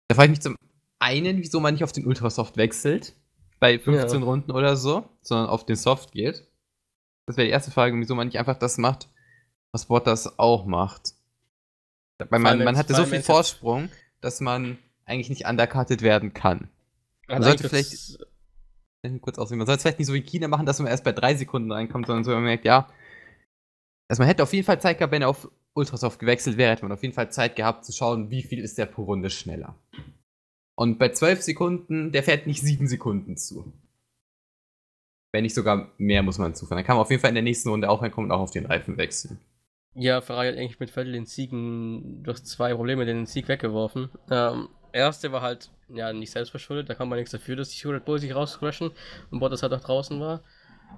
[0.07, 0.55] Da frage ich mich zum
[0.99, 3.17] einen, wieso man nicht auf den Ultrasoft wechselt.
[3.59, 4.25] Bei 15 Ja.
[4.25, 6.47] Runden oder so, sondern auf den Soft geht.
[7.25, 9.09] Das wäre die erste Frage, wieso man nicht einfach das macht,
[9.71, 11.13] was Bottas auch macht.
[12.19, 13.89] Weil man, man hatte so viel Vorsprung,
[14.21, 16.69] dass man eigentlich nicht undercutted werden kann.
[17.27, 18.17] Hat man sollte das-
[19.21, 19.57] kurz aussehen.
[19.57, 21.71] Man soll es vielleicht nicht so wie China machen, dass man erst bei drei Sekunden
[21.71, 22.89] reinkommt, sondern so man merkt, ja,
[24.09, 26.83] Also man hätte auf jeden Fall Zeit gehabt, wenn er auf Ultrasoft gewechselt wäre, hätte
[26.83, 29.75] man auf jeden Fall Zeit gehabt zu schauen, wie viel ist der pro Runde schneller.
[30.75, 33.73] Und bei 12 Sekunden, der fährt nicht 7 Sekunden zu.
[35.33, 36.77] Wenn nicht sogar mehr muss man zufahren.
[36.77, 38.51] Dann kann man auf jeden Fall in der nächsten Runde auch reinkommen und auch auf
[38.51, 39.39] den Reifen wechseln.
[39.95, 44.09] Ja, Ferrari hat eigentlich mit Vettel den Siegen durch zwei Probleme den Sieg weggeworfen.
[44.29, 47.87] Ähm, erste war halt, ja, nicht selbst verschuldet, da kann man nichts dafür, dass die
[47.87, 48.91] Red Bull sich rauscrashen
[49.31, 50.41] und Bottas halt auch draußen war.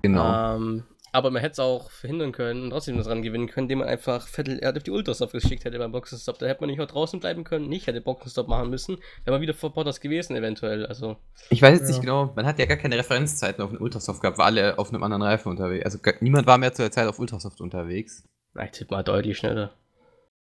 [0.01, 0.55] Genau.
[0.55, 0.83] Ähm,
[1.15, 3.87] aber man hätte es auch verhindern können und trotzdem das Rennen gewinnen können, indem man
[3.87, 6.37] einfach Vettel eher auf die Ultrasoft geschickt hätte beim Boxenstopp.
[6.39, 9.41] Da hätte man nicht nur draußen bleiben können, nicht hätte Boxenstopp machen müssen, wäre man
[9.41, 10.85] wieder vor Bottas gewesen eventuell.
[10.85, 11.17] Also,
[11.49, 11.87] Ich weiß jetzt Ja.
[11.89, 14.89] nicht genau, man hat ja gar keine Referenzzeiten auf den Ultrasoft gehabt, war alle auf
[14.89, 15.85] einem anderen Reifen unterwegs.
[15.85, 18.23] Also gar- niemand war mehr zu der Zeit auf Ultrasoft unterwegs.
[18.63, 19.73] ich tippe mal deutlich schneller.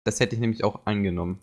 [0.04, 1.40] Das hätte ich nämlich auch angenommen.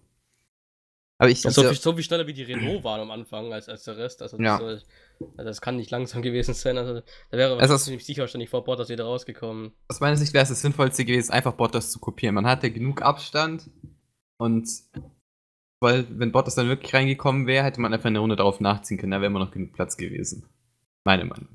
[1.19, 1.41] Aber ich.
[1.43, 4.23] So, viel, so viel schneller wie die Renault waren am Anfang als, als der Rest.
[4.23, 4.79] Also das, Ja.
[5.37, 6.79] Also das kann nicht langsam gewesen sein.
[6.79, 9.73] Also da wäre Also ziemlich sicher wahrscheinlich vor Bottas wieder rausgekommen.
[9.89, 12.35] aus meiner Sicht wäre es das Sinnvollste gewesen, einfach Bottas zu kopieren.
[12.35, 13.71] Man hatte genug Abstand
[14.39, 14.69] und
[15.81, 19.11] weil, wenn Bottas dann wirklich reingekommen wäre, hätte man einfach eine Runde darauf nachziehen können,
[19.13, 20.47] da wäre immer noch genug Platz gewesen.
[21.05, 21.49] Meine Meinung.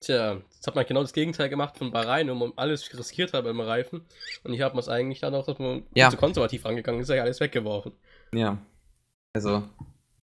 [0.00, 3.44] Tja, jetzt hat man genau das Gegenteil gemacht von Bahrain, wo man alles riskiert hat
[3.44, 4.02] beim Reifen.
[4.44, 6.10] Und hier hat man es eigentlich dann auch, dass man Ja.
[6.10, 7.92] zu konservativ angegangen ist, ja alles weggeworfen.
[8.32, 8.58] Ja.
[9.32, 9.62] Also.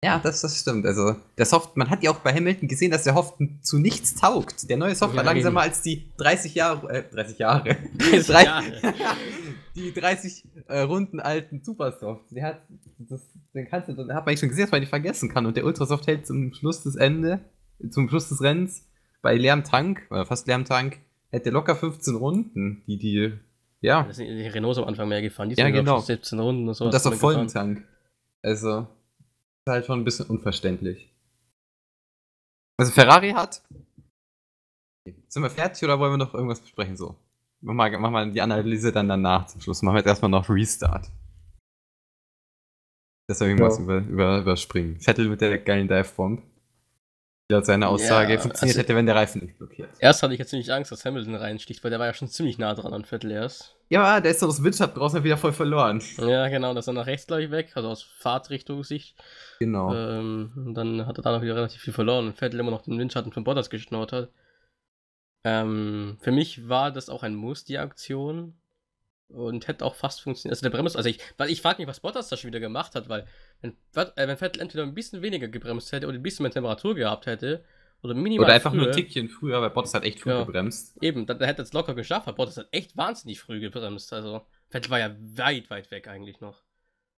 [0.06, 0.86] Ja, das, das stimmt.
[0.86, 4.16] Also, der Soft, man hat ja auch bei Hamilton gesehen, dass der Soft zu nichts
[4.16, 4.70] taugt.
[4.70, 5.70] Der neue Soft war Ja, langsamer eben.
[5.70, 7.76] als die 30 Jahre, äh, 30 Jahre.
[7.98, 8.66] 30 Drei- Jahre.
[9.76, 12.26] die 30 äh, Runden alten Supersoft.
[12.32, 12.62] Der hat,
[13.00, 13.22] das,
[13.54, 15.46] den kannst du, den hat man eigentlich schon gesehen, dass man nicht vergessen kann.
[15.46, 17.40] Und der Ultrasoft hält zum Schluss des Ende,
[17.90, 18.86] zum Schluss des Rennens,
[19.22, 20.98] bei leerem Tank, oder fast leerem Tank,
[21.32, 23.34] hätte locker 15 Runden, die, die,
[23.82, 25.50] ja, Das sind die Renaults am Anfang mehr gefahren.
[25.50, 25.98] Die Ja, sind ich, genau.
[25.98, 26.86] schon 17 Runden und so.
[26.86, 27.48] und das auf gefahren.
[27.48, 27.84] Tank.
[28.42, 28.88] Also,
[29.68, 31.12] halt schon ein bisschen unverständlich.
[32.78, 33.64] Also Ferrari hat.
[35.28, 36.98] Sind wir fertig oder wollen wir noch irgendwas besprechen?
[36.98, 37.16] So.
[37.62, 39.82] Mach mal, mach mal die Analyse dann danach zum Schluss.
[39.82, 41.10] Machen wir jetzt erstmal noch Restart.
[43.28, 43.84] Dass wir irgendwas Ja.
[43.84, 45.00] über, über, überspringen.
[45.00, 46.44] Vettel mit der geilen Dive-Bomb.
[47.48, 49.90] Laut seiner Aussage Ja, funktioniert also- hätte, wenn der Reifen nicht blockiert.
[50.00, 52.58] Erst hatte ich jetzt ziemlich Angst, dass Hamilton reinsticht, weil der war ja schon ziemlich
[52.58, 53.76] nah dran an Vettel erst.
[53.90, 56.02] Ja, der ist doch aus Windschatten draußen wieder voll verloren.
[56.18, 59.16] Ja, genau, das ist dann nach rechts, glaube ich, weg, also aus Fahrtrichtungssicht.
[59.60, 59.94] Genau.
[59.94, 62.82] Ähm, und dann hat er da noch wieder relativ viel verloren und Vettel immer noch
[62.82, 64.30] den Windschatten von Bottas geschnurrt hat.
[65.44, 68.56] Ähm, für mich war das auch ein Muss, die Aktion.
[69.28, 70.54] Und hätte auch fast funktioniert.
[70.54, 72.94] Also der Bremse, also ich, weil ich frage mich, was Bottas da schon wieder gemacht
[72.96, 73.28] hat, weil
[73.62, 76.94] wenn, äh, wenn Vettel entweder ein bisschen weniger gebremst hätte oder ein bisschen mehr Temperatur
[76.96, 77.64] gehabt hätte,
[78.04, 80.46] oder minimal Oder einfach nur früher, ein Tickchen früher, weil Bottas hat echt früh Ja.
[80.46, 80.96] gebremst.
[81.02, 84.14] Eben, dann, dann hätte er es locker geschafft, weil Bottas hat echt wahnsinnig früh gebremst.
[84.14, 86.62] Also Vettel war ja weit, weit weg eigentlich noch.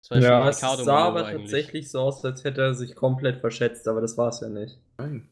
[0.03, 1.51] Das war Ja, schon es Ricardo sah aber eigentlich.
[1.51, 4.79] tatsächlich so aus, als hätte er sich komplett verschätzt, aber das war es ja nicht.
[4.99, 5.29] Nein.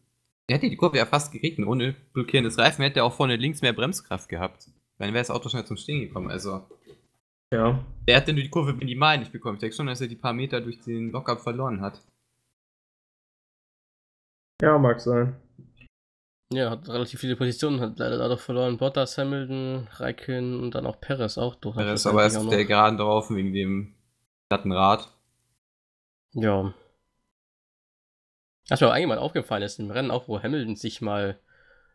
[0.47, 1.59] Er hätte die Kurve ja fast gekriegt.
[1.59, 4.69] und Ohne blockierendes Reifen hätte er auch vorne links mehr Bremskraft gehabt.
[4.99, 6.31] Dann wäre das Auto schnell zum Stehen gekommen.
[6.31, 6.67] Also,
[7.53, 7.85] Ja.
[8.07, 9.57] der hätte nur die Kurve minimal nicht bekommen.
[9.57, 12.01] Ich denke schon, dass er die paar Meter durch den Lockup verloren hat.
[14.63, 15.37] Ja, mag sein.
[16.53, 18.77] Ja, hat relativ viele Positionen, hat leider dadurch verloren.
[18.79, 21.77] Bottas, Hamilton, Raikön und dann auch Perez auch durch.
[21.77, 23.95] Er ist aber erst auf der Geraden drauf wegen dem
[24.49, 25.13] glatten Rad.
[26.33, 26.73] Ja.
[28.69, 31.39] Was mir auch eigentlich mal aufgefallen ist, im Rennen auch, wo Hamilton sich mal.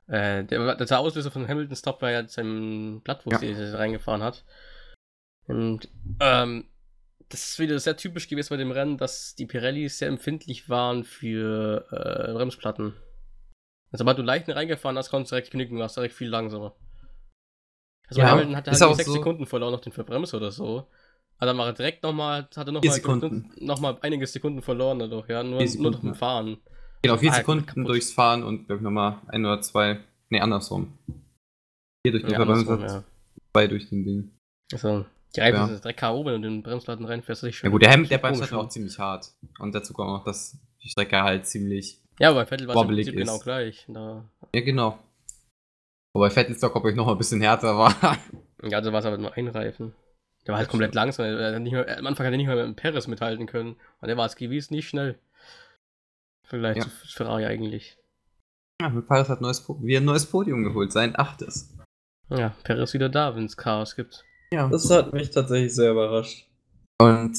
[0.09, 3.37] Äh, der, der Auslöser von Hamiltons Stop war ja sein Blatt, wo Ja.
[3.37, 4.43] sie sie reingefahren hat.
[5.45, 5.87] Und
[6.19, 6.65] ähm,
[7.29, 11.03] das ist wieder sehr typisch gewesen bei dem Rennen, dass die Pirellis sehr empfindlich waren
[11.03, 12.95] für äh, Bremsplatten.
[13.91, 16.75] Also, sobald du leicht reingefahren hast, konntest du direkt knicken, warst direkt viel langsamer.
[18.07, 19.13] Also, Ja, Hamilton hatte halt auch sechs so.
[19.13, 20.87] Sekunden verloren noch den Verbremser oder so.
[21.37, 22.99] Aber dann war er direkt nochmal, hatte nochmal
[23.59, 25.43] noch mal einige Sekunden verloren dadurch, ja.
[25.43, 26.57] Nur, nur noch Sekunden, im Fahren.
[27.01, 27.87] Genau, vier Sekunden kaputt.
[27.87, 29.99] durchs Fahren und glaube ich nochmal ein oder zwei.
[30.29, 30.93] Ne, andersrum.
[32.05, 32.43] Vier durch den Ja,
[32.87, 33.03] ja.
[33.53, 34.31] zwei durch den Ding.
[34.71, 35.67] Also, die Reifen Ja.
[35.67, 37.43] sind direkt K.O., wenn du den Bremsplatten reinfährst.
[37.43, 39.31] Ist Ja gut, der Hem, der komisch, war auch ziemlich hart.
[39.59, 42.01] Und dazu kommt auch, dass die Strecke halt ziemlich.
[42.19, 43.43] Ja, aber bei Vettel war es im Prinzip genau ist.
[43.43, 43.85] gleich.
[43.87, 44.99] Da, Ja, genau.
[46.13, 47.93] Wobei Vettels Stock, glaube ich, noch mal ein bisschen härter war.
[48.63, 49.93] ja, also war es aber nur ein Reifen.
[50.45, 51.25] Der war halt komplett langsam.
[51.63, 53.75] Mehr, am Anfang hat er nicht mehr mit dem Perez mithalten können.
[54.01, 55.19] Und der war als gewiss nicht schnell.
[56.49, 56.83] Vergleich Ja.
[56.83, 57.97] zu Ferrari eigentlich.
[58.81, 61.75] Ja, mit Paris hat neues, wieder ein neues Podium geholt, sein achtes.
[62.29, 64.23] Ja, Perez wieder da, wenn es Chaos gibt.
[64.53, 64.67] Ja.
[64.69, 66.47] Das hat mich tatsächlich sehr überrascht.
[67.01, 67.37] Und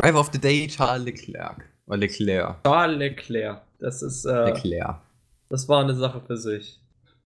[0.00, 1.68] Driver of the Day, Charles Leclerc.
[1.86, 2.62] Oder Leclerc.
[2.64, 3.62] Charles Leclerc.
[3.78, 5.00] Das ist, äh, Leclerc.
[5.48, 6.80] das war eine Sache für sich,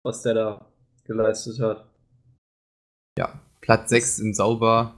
[0.05, 0.67] was der da
[1.05, 1.87] geleistet hat.
[3.19, 3.41] Ja.
[3.61, 4.95] Platz 6 in sauber.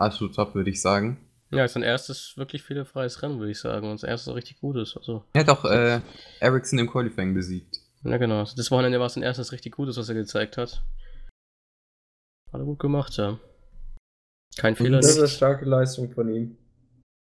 [0.00, 1.18] Absolut top, würde ich sagen.
[1.52, 3.90] Ja, ist sein erstes wirklich fehlerfreies Rennen, würde ich sagen.
[3.90, 4.96] Und sein erstes richtig gutes.
[4.96, 6.00] Also, Er hat auch äh,
[6.40, 7.80] Ericsson im Qualifying besiegt.
[8.04, 8.40] Ja, genau.
[8.40, 10.82] Also das Wochenende war es ein erstes richtig Gutes, was er gezeigt hat.
[12.52, 13.38] Hat er gut gemacht, ja.
[14.56, 14.98] Kein Fehler.
[15.00, 16.56] Das ist eine starke Leistung von ihm.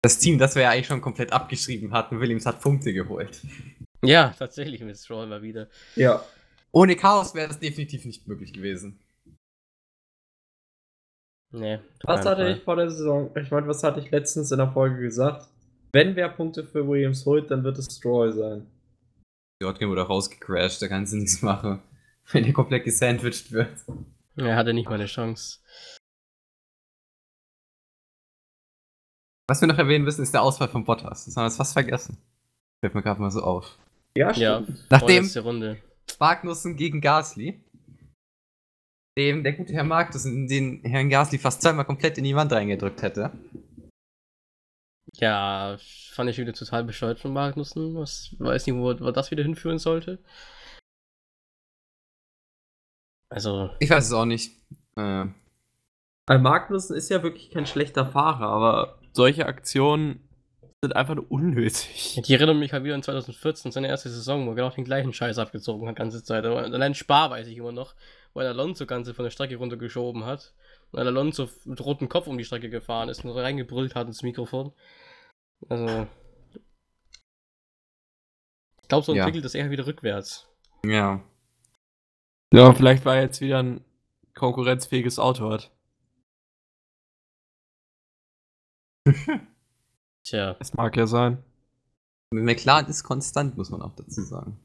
[0.03, 3.41] Das Team, das wir ja eigentlich schon komplett abgeschrieben hatten, Williams hat Punkte geholt.
[4.05, 5.69] Ja, tatsächlich mit Stroll mal wieder.
[5.97, 6.25] Ja.
[6.71, 9.01] Ohne Chaos wäre das definitiv nicht möglich gewesen.
[11.51, 11.79] Nee.
[12.05, 12.53] Was hatte Fall.
[12.53, 13.31] ich vor der Saison?
[13.37, 15.49] Ich meine, was hatte ich letztens in der Folge gesagt?
[15.93, 18.67] Wenn wer Punkte für Williams holt, dann wird es Stroll sein.
[19.61, 21.83] Jordan wurde rausgecrashed, da kannst du nichts machen.
[22.33, 23.71] Wenn der komplett gesandwiched wird.
[24.37, 25.61] Er hatte nicht mal eine Chance.
[29.49, 31.25] Was wir noch erwähnen müssen, ist der Ausfall von Bottas.
[31.25, 32.19] Das haben wir jetzt fast vergessen.
[32.81, 33.79] Fällt mir gerade mal so auf.
[34.15, 34.85] Ja, Ja, stimmt.
[34.91, 35.79] Nachdem vorletzte Runde.
[36.21, 37.65] Magnussen gegen Gasly,
[39.19, 43.03] dem der gute Herr Magnussen den Herrn Gasly fast zweimal komplett in die Wand reingedrückt
[43.03, 43.33] hätte.
[45.15, 45.77] Ja,
[46.13, 47.95] fand ich wieder total bescheuert von Magnussen.
[47.97, 50.19] Was weiß nicht, wo, wo das wieder hinführen sollte.
[53.31, 54.53] Also, Ich weiß es auch nicht.
[54.97, 55.27] Äh,
[56.27, 60.29] Weil Magnussen ist ja wirklich kein schlechter Fahrer, aber solche Aktionen
[60.83, 62.21] sind einfach nur unnötig.
[62.25, 65.13] die erinnern mich halt wieder an 2014, seine erste Saison, wo er genau den gleichen
[65.13, 66.45] Scheiß abgezogen hat, ganze Zeit.
[66.45, 67.95] Aber allein Spar weiß ich immer noch,
[68.35, 70.55] wo er Alonso ganze von der Strecke runtergeschoben hat.
[70.91, 74.73] Und Alonso mit rotem Kopf um die Strecke gefahren ist und reingebrüllt hat ins Mikrofon.
[75.69, 76.07] Also.
[78.83, 79.25] Ich glaube, so Ja.
[79.25, 80.49] entwickelt das eher wieder rückwärts.
[80.85, 81.23] ja.
[82.51, 83.85] Ja, vielleicht weil er jetzt wieder ein
[84.35, 85.71] konkurrenzfähiges Auto hat.
[90.25, 90.55] Tja.
[90.55, 91.45] Das mag ja sein.
[92.33, 94.59] McLaren ist konstant, muss man auch dazu sagen.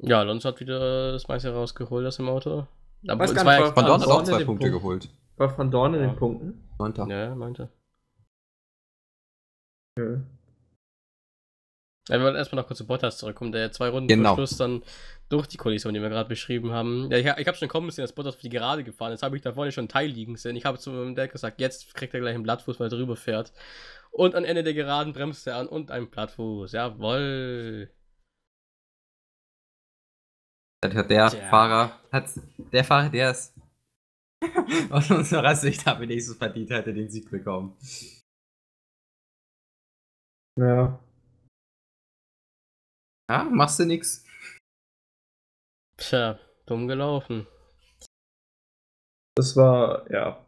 [0.00, 2.66] Ja, Alonso hat wieder das meiste rausgeholt aus dem Auto.
[3.08, 4.62] Aber es war Ah, dort hat Dorn auch zwei Punkte Punkt.
[4.82, 5.08] geholt.
[5.36, 6.06] War von Dorn in Ja.
[6.08, 6.68] den Punkten.
[6.78, 7.06] Neunter.
[7.08, 7.68] Ja, meinte.
[9.98, 10.20] Ja.
[12.08, 14.30] Ja, wir wollen erstmal noch kurz zu Bottas zurückkommen, der zwei Runden Genau.
[14.30, 14.82] vor Schluss dann
[15.28, 17.10] durch die Kollision, die wir gerade beschrieben haben.
[17.10, 19.22] Ja, ich, ich habe schon kommen sehen, dass Bottas auf die Gerade gefahren ist.
[19.22, 20.56] Habe ich da vorne schon einen Teil liegen sehen.
[20.56, 23.16] Ich habe zu meinem Dad gesagt, jetzt kriegt er gleich einen Blattfuß, weil er drüber
[23.16, 23.52] fährt.
[24.10, 26.72] Und am Ende der Geraden bremst er an und ein Plattfuß.
[26.72, 27.90] Jawoll.
[30.80, 31.48] Das hat der Tja.
[31.50, 32.30] Fahrer, hat
[32.72, 33.52] der Fahrer, der es
[34.90, 37.76] aus unserer Sicht am wenigstens verdient hätte, den Sieg bekommen.
[40.56, 40.98] ja.
[43.30, 44.24] Ja, machst du nix.
[45.98, 47.46] Tja, dumm gelaufen.
[49.36, 50.44] Das war, ja.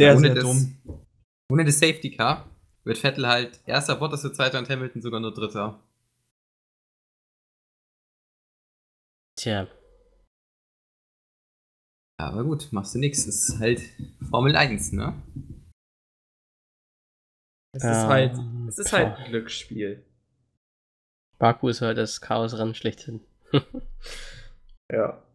[0.00, 1.04] Sehr, ohne sehr das, dumm.
[1.50, 2.50] Ohne das Safety Car
[2.84, 5.80] wird Vettel halt erster, Bottas wird zweiter und Hamilton sogar nur dritter.
[9.42, 9.66] Tja.
[12.20, 13.26] Ja, aber gut, machst du nix.
[13.26, 13.80] Das ist halt
[14.30, 15.20] Formel 1, ne?
[17.74, 17.90] Es Ja.
[17.90, 20.06] ist halt, es ist halt ein Glücksspiel.
[21.40, 23.20] Baku ist halt das Chaosrennen schlechthin.
[24.92, 25.26] Ja.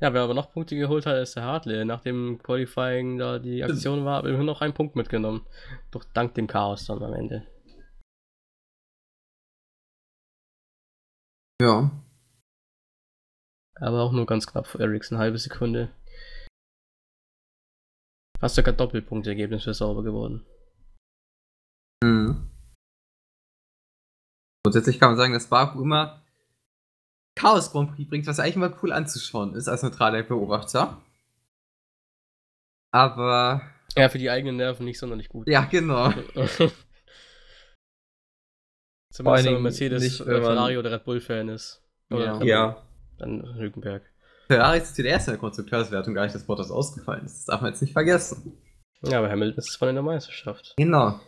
[0.00, 1.84] Ja, wer aber noch Punkte geholt hat, ist der Hartley.
[1.84, 5.46] Nach dem Qualifying da die Aktion war, hat er noch einen Punkt mitgenommen.
[5.90, 7.46] Doch dank dem Chaos dann am Ende.
[11.60, 12.01] Ja.
[13.82, 15.90] Aber auch nur ganz knapp vor Ericsson, eine halbe Sekunde.
[18.38, 20.46] Fast sogar Doppelpunktergebnis wäre sauber geworden.
[22.04, 22.48] Mhm.
[24.64, 26.22] Grundsätzlich kann man sagen, dass Baku immer
[27.36, 31.00] Chaos Grand Prix bringt, was eigentlich immer cool anzuschauen ist als neutraler Beobachter.
[32.92, 33.62] Aber
[33.96, 35.48] Ja, für die eigenen Nerven nicht sonderlich gut.
[35.48, 36.10] ja, genau.
[39.12, 41.82] Zumindest allen wenn man Mercedes, nicht, äh, wenn man- Ferrari oder Red Bull-Fan ist.
[42.10, 42.86] Oder Ja.
[43.22, 44.02] Dann Hülkenberg.
[44.48, 47.38] Ferrari ist der erste in der Konstrukteurswertung gar nicht, dass Bottas ausgefallen ist.
[47.38, 48.58] Das darf man jetzt nicht vergessen.
[49.02, 50.74] Ja, aber Hamilton ist zwar in der Meisterschaft.
[50.76, 51.20] Genau.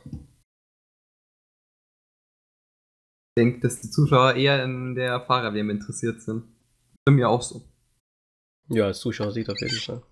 [3.31, 6.45] Ich denke, dass die Zuschauer eher in der Fahrer-WM interessiert sind.
[7.05, 7.63] Bei mir auch so.
[8.69, 10.03] Ja, als Zuschauer sieht auf jeden Fall.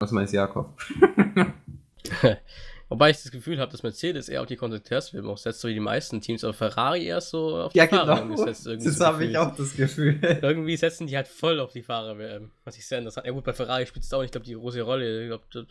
[0.00, 0.78] Was meinst du, Jakob?
[2.88, 5.74] Wobei ich das Gefühl habe, dass Mercedes eher auf die Konstrukteursfilme auch setzt, so wie
[5.74, 8.36] die meisten Teams, aber Ferrari erst so auf die ja, Fahrer genau.
[8.36, 8.66] gesetzt.
[8.66, 10.18] Irgendwie Das so habe ich auch das Gefühl.
[10.42, 12.50] Irgendwie setzen die halt voll auf die Fahrer-WM.
[12.64, 13.26] Was ich sehr interessant.
[13.26, 15.22] Ja gut, bei Ferrari spielt es auch nicht, ich glaube, die große Rolle.
[15.22, 15.66] Ich glaube,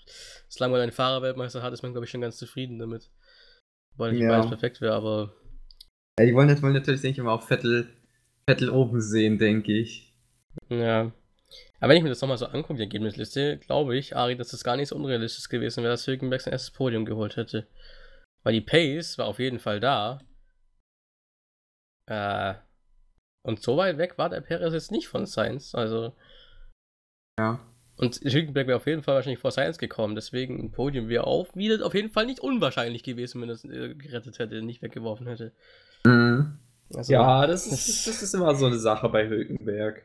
[0.50, 3.12] solange man einen Fahrer-Weltmeister hat, ist man, glaube ich, schon ganz zufrieden damit.
[3.96, 4.32] Weil nicht Ja.
[4.34, 5.34] alles perfekt wäre, aber
[6.20, 7.88] Ja, die wollen, wollen natürlich, denke ich mal, auch Vettel,
[8.48, 10.14] Vettel oben sehen, denke ich.
[10.70, 11.12] ja.
[11.80, 14.64] Aber wenn ich mir das nochmal so angucke, die Ergebnisliste, glaube ich, Ari, dass das
[14.64, 17.68] gar nicht so unrealistisch gewesen wäre, dass Hülkenberg sein erstes Podium geholt hätte.
[18.44, 20.22] Weil die Pace war auf jeden Fall da.
[22.10, 22.56] Äh,
[23.46, 25.76] und so weit weg war der Perez jetzt nicht von Sainz.
[25.76, 26.16] Also,
[27.40, 27.60] Ja.
[27.96, 31.56] Und Hülkenberg wäre auf jeden Fall wahrscheinlich vor Science gekommen, deswegen ein Podium wäre auch
[31.56, 35.28] wieder auf jeden Fall nicht unwahrscheinlich gewesen, wenn er es äh, gerettet hätte, nicht weggeworfen
[35.28, 35.52] hätte.
[36.06, 36.58] Mhm.
[36.94, 40.04] Also, Ja, das ist, das ist immer so eine Sache bei Hülkenberg.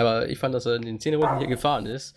[0.00, 2.16] Aber ich fand, dass er in den 10 Runden hier gefahren ist.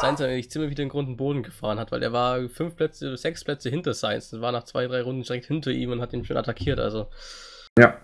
[0.00, 3.16] Sainz eigentlich ziemlich wieder den Grund und Boden gefahren hat, weil er war fünf Plätze,
[3.16, 6.12] sechs Plätze hinter Sainz und war nach zwei, drei Runden direkt hinter ihm und hat
[6.12, 6.78] ihn schon attackiert.
[6.78, 7.10] Also
[7.78, 8.00] Ja.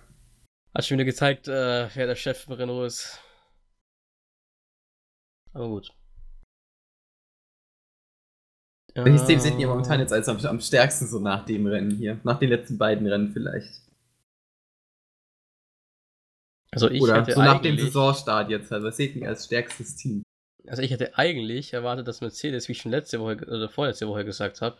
[0.74, 3.20] hat schon wieder gezeigt, äh, wer der Chef von Renault ist.
[5.52, 5.90] Aber gut.
[8.94, 12.18] Welches Team seht ihr momentan jetzt als am, am stärksten so nach dem Rennen hier?
[12.24, 13.82] Nach den letzten beiden Rennen vielleicht?
[16.72, 18.85] Also ich Oder hätte so nach dem Saisonstart jetzt halt.
[18.85, 20.22] Was seht ihr als stärkstes Team?
[20.68, 24.24] also ich hätte eigentlich erwartet, dass Mercedes, wie ich schon letzte Woche oder vorletzte Woche
[24.24, 24.76] gesagt habe,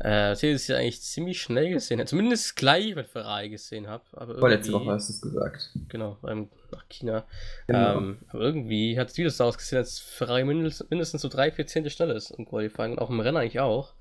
[0.00, 2.08] äh, Mercedes ja eigentlich ziemlich schnell gesehen hat.
[2.08, 4.04] Zumindest gleich mit Ferrari gesehen habe.
[4.38, 5.70] Vorletzte Woche hast du es gesagt.
[5.88, 7.24] Genau, beim, nach China.
[7.66, 7.98] Genau.
[7.98, 11.66] Ähm, aber irgendwie hat es wieder so ausgesehen, als Ferrari mindestens, mindestens so drei, vier
[11.66, 13.94] Zehntel schneller ist im Qualifying und auch im Rennen eigentlich auch.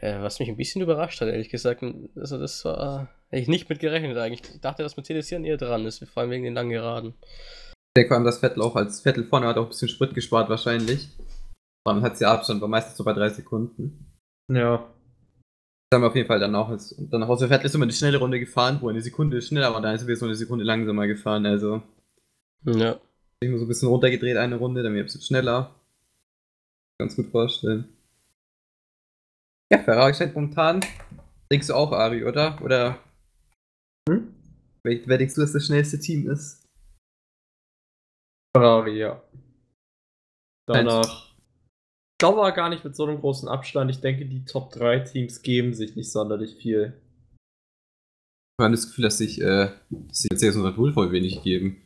[0.00, 1.84] Äh, was mich ein bisschen überrascht hat, ehrlich gesagt.
[2.16, 4.42] Also das war hätte ich nicht mit gerechnet eigentlich.
[4.54, 7.14] Ich dachte, dass Mercedes hier näher dran ist, vor allem wegen den langen Geraden.
[7.22, 10.14] Ich denke vor allem, dass Vettel auch als Vettel vorne hat auch ein bisschen Sprit
[10.14, 11.08] gespart wahrscheinlich.
[11.86, 14.14] Vor allem hat sie Abstand, war meistens so bei drei Sekunden.
[14.50, 14.78] Ja.
[15.90, 16.68] Das haben wir auf jeden Fall dann auch.
[16.68, 19.72] Und dann aus der Vettel ist immer eine schnelle Runde gefahren, wo eine Sekunde schneller
[19.72, 21.46] war, dann ist er wieder so eine Sekunde langsamer gefahren.
[21.46, 21.82] Also
[22.64, 23.00] Ja.
[23.40, 25.74] ich muss so ein bisschen runtergedreht eine Runde, dann wieder ein bisschen schneller.
[27.00, 27.88] Ganz gut vorstellen.
[29.72, 30.80] Ja, Ferrari scheint momentan.
[31.50, 32.60] Denkst du auch, Ari, oder?
[32.62, 32.98] Oder
[34.08, 34.34] Hm?
[34.84, 36.64] wer, wer denkst du, dass das schnellste Team ist?
[38.56, 39.22] Ferrari, ja.
[40.66, 41.28] Danach.
[41.28, 43.90] Ich glaube aber gar nicht mit so einem großen Abstand.
[43.90, 47.00] Ich denke, die Top 3 Teams geben sich nicht sonderlich viel.
[48.58, 51.80] Ich habe das Gefühl, dass sich, äh, dass Mercedes und Red Bull voll wenig geben.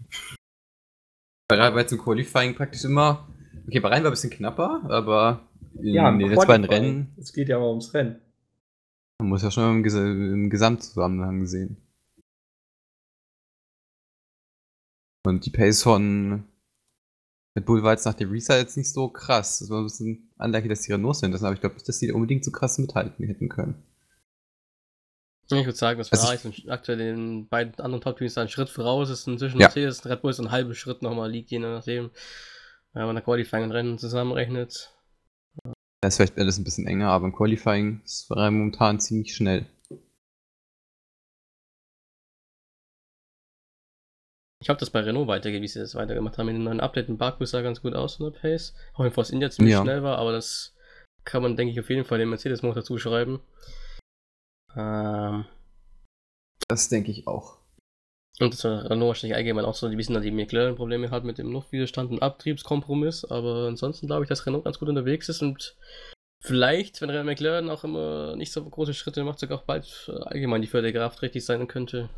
[1.51, 3.29] Ferrari war jetzt im Qualifying praktisch immer.
[3.67, 6.65] Okay, Bahrain war ein bisschen knapper, aber in im den letzten beiden.
[6.65, 8.21] Rennen Es geht ja aber ums Rennen.
[9.21, 11.77] man muss ja schon im, Ges im Gesamtzusammenhang sehen.
[15.25, 16.45] Und die Pace von
[17.57, 19.59] Red Bull war jetzt nach dem Restart jetzt nicht so krass.
[19.61, 21.33] Das war ein bisschen Anlage, dass die Renault sind.
[21.33, 23.83] Das aber ich glaube nicht, dass die unbedingt so krass mithalten hätten können.
[25.45, 29.11] Ich würde sagen, dass Also Ferrari sind aktuell den beiden anderen Top-Teams einen Schritt voraus
[29.11, 29.29] ist.
[29.29, 29.67] Inzwischen Ja.
[29.67, 32.11] Mercedes und Red Bull ist ein halber Schritt nochmal liegt, je nachdem.
[32.95, 34.95] Wenn man der Qualifying und Rennen zusammenrechnet.
[36.01, 39.67] Da ist vielleicht alles ein bisschen enger, aber im Qualifying ist Ferrari momentan ziemlich schnell.
[44.63, 46.49] Ich hoffe, dass bei Renault weitergeht, wie sie das weitergemacht haben.
[46.49, 48.75] In dem neuen Update in Baku sah ganz gut aus von der Pace.
[48.95, 49.83] Auch wenn Force India ziemlich Ja.
[49.83, 50.77] schnell war, aber das
[51.25, 53.41] kann man, denke ich, auf jeden Fall dem Mercedes-Motor zuschreiben.
[54.77, 55.45] Ähm,
[56.69, 57.59] Das denke ich auch.
[58.41, 62.11] und dass Renault wahrscheinlich allgemein auch so ein bisschen die McLaren-Probleme hat mit dem Luftwiderstand
[62.11, 63.25] und Abtriebskompromiss.
[63.25, 65.77] Aber ansonsten glaube ich, dass Renault ganz gut unterwegs ist und
[66.43, 70.13] vielleicht, wenn Renault McLaren auch immer nicht so große Schritte macht, sogar auch bald äh,
[70.23, 72.09] allgemein die vierte Kraft richtig sein könnte.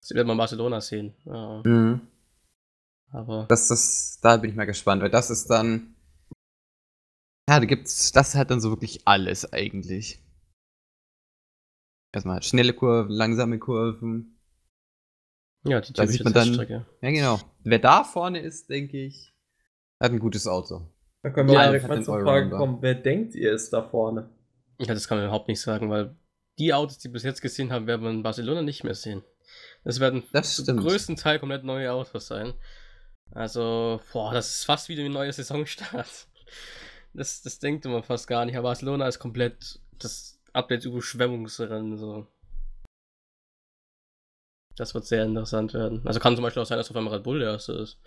[0.00, 1.14] Das wird man in Barcelona sehen.
[1.24, 2.00] Ja, Mhm.
[3.10, 3.46] aber.
[3.48, 5.94] Das, das, da bin ich mal gespannt, weil das ist dann.
[7.48, 10.20] Ja, da gibt's, das hat dann so wirklich alles eigentlich.
[12.12, 14.38] Erstmal schnelle Kurven, langsame Kurven.
[15.64, 16.86] Ja, die Da typische sieht man dann- Teststrecke.
[17.02, 17.40] Ja, genau.
[17.64, 19.32] Wer da vorne ist, denke ich,
[20.00, 20.88] hat ein gutes Auto.
[21.22, 24.30] Da können wir Ja, direkt mal zur Frage kommen, wer denkt ihr ist da vorne?
[24.78, 26.14] Ja, das kann man überhaupt nicht sagen, weil
[26.58, 29.22] die Autos, die wir bis jetzt gesehen haben, werden wir in Barcelona nicht mehr sehen.
[29.86, 32.54] Das werden Das zum größten Teil komplett neue Autos sein.
[33.30, 36.26] Also, boah, das ist fast wieder ein neuer Saisonstart.
[37.14, 38.56] Das, das denkt man fast gar nicht.
[38.56, 41.96] Aber Barcelona ist komplett das Update-Überschwemmungsrennen.
[41.96, 42.26] So.
[44.76, 46.02] Das wird sehr interessant werden.
[46.04, 47.98] Also kann zum Beispiel auch sein, dass auf einmal Red Bull der erste ist.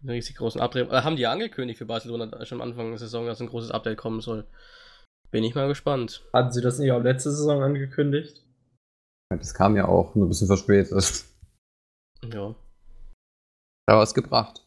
[0.00, 0.90] Mit einem riesig großen Update.
[0.90, 3.70] Äh, haben die ja angekündigt für Barcelona schon am Anfang der Saison, dass ein großes
[3.70, 4.44] Update kommen soll.
[5.30, 6.24] Bin ich mal gespannt.
[6.32, 8.44] Hatten sie das nicht auch letzte Saison angekündigt?
[9.30, 11.24] Das kam ja auch nur ein bisschen verspätet.
[12.24, 12.54] Ja.
[13.86, 14.64] Da was gebracht.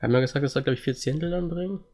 [0.00, 1.84] Haben wir gesagt, das soll, glaube ich, vier Zehntel dann bringen?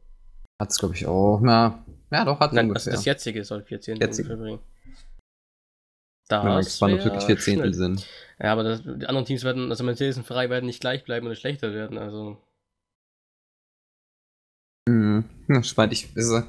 [0.60, 1.40] Hat's, glaube ich, auch.
[1.42, 2.92] Na, ja, doch, hat's Nein, ungefähr.
[2.92, 4.36] also das jetzige soll vier Zehntel Jetzige.
[4.36, 4.60] bringen.
[6.28, 8.06] Bin mal Das gespannt, ob es wirklich vier Zehntel sind.
[8.38, 11.26] Ja, aber das, die anderen Teams werden, also Mercedes und Ferrari werden nicht gleich bleiben
[11.26, 11.98] oder schlechter werden.
[11.98, 12.42] Also,
[14.88, 15.24] Mhm.
[15.48, 15.94] Ja, spannend.
[15.94, 16.42] Ich, also,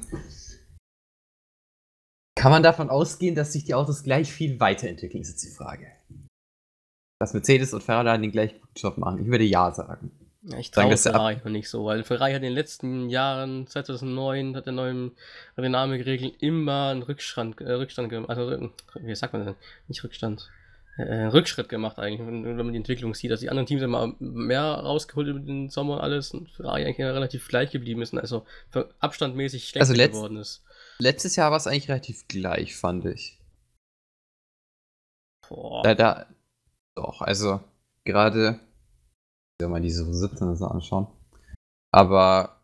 [2.38, 5.90] kann man davon ausgehen, dass sich die Autos gleich viel weiterentwickeln, ist jetzt die Frage.
[7.20, 9.20] Dass Mercedes und Ferrari den gleich guten Job machen.
[9.22, 10.12] Ich würde ja sagen.
[10.42, 13.66] ja, ich traue Ab- Ferrari noch nicht so, weil Ferrari hat in den letzten Jahren,
[13.66, 15.12] 2009, hat der neuen
[15.56, 18.30] Dynamikregeln immer einen Rückstand, äh, Rückstand gemacht.
[18.30, 18.68] Also, äh,
[19.00, 19.54] wie sagt man denn?
[19.88, 20.48] Nicht Rückstand.
[20.96, 24.14] äh, Rückschritt gemacht eigentlich, wenn, wenn man die Entwicklung sieht, dass die anderen Teams immer
[24.18, 28.44] mehr rausgeholt über den Sommer und alles und Ferrari eigentlich relativ gleich geblieben ist also
[28.98, 30.64] abstandmäßig schlechter Also letzt- geworden ist.
[30.98, 33.38] Letztes Jahr war es eigentlich relativ gleich, fand ich.
[35.48, 35.82] Boah.
[35.84, 36.26] Da, da,
[36.98, 37.60] doch, also
[38.04, 38.58] gerade,
[39.60, 41.06] will mal diese 17 so anschauen.
[41.92, 42.60] Aber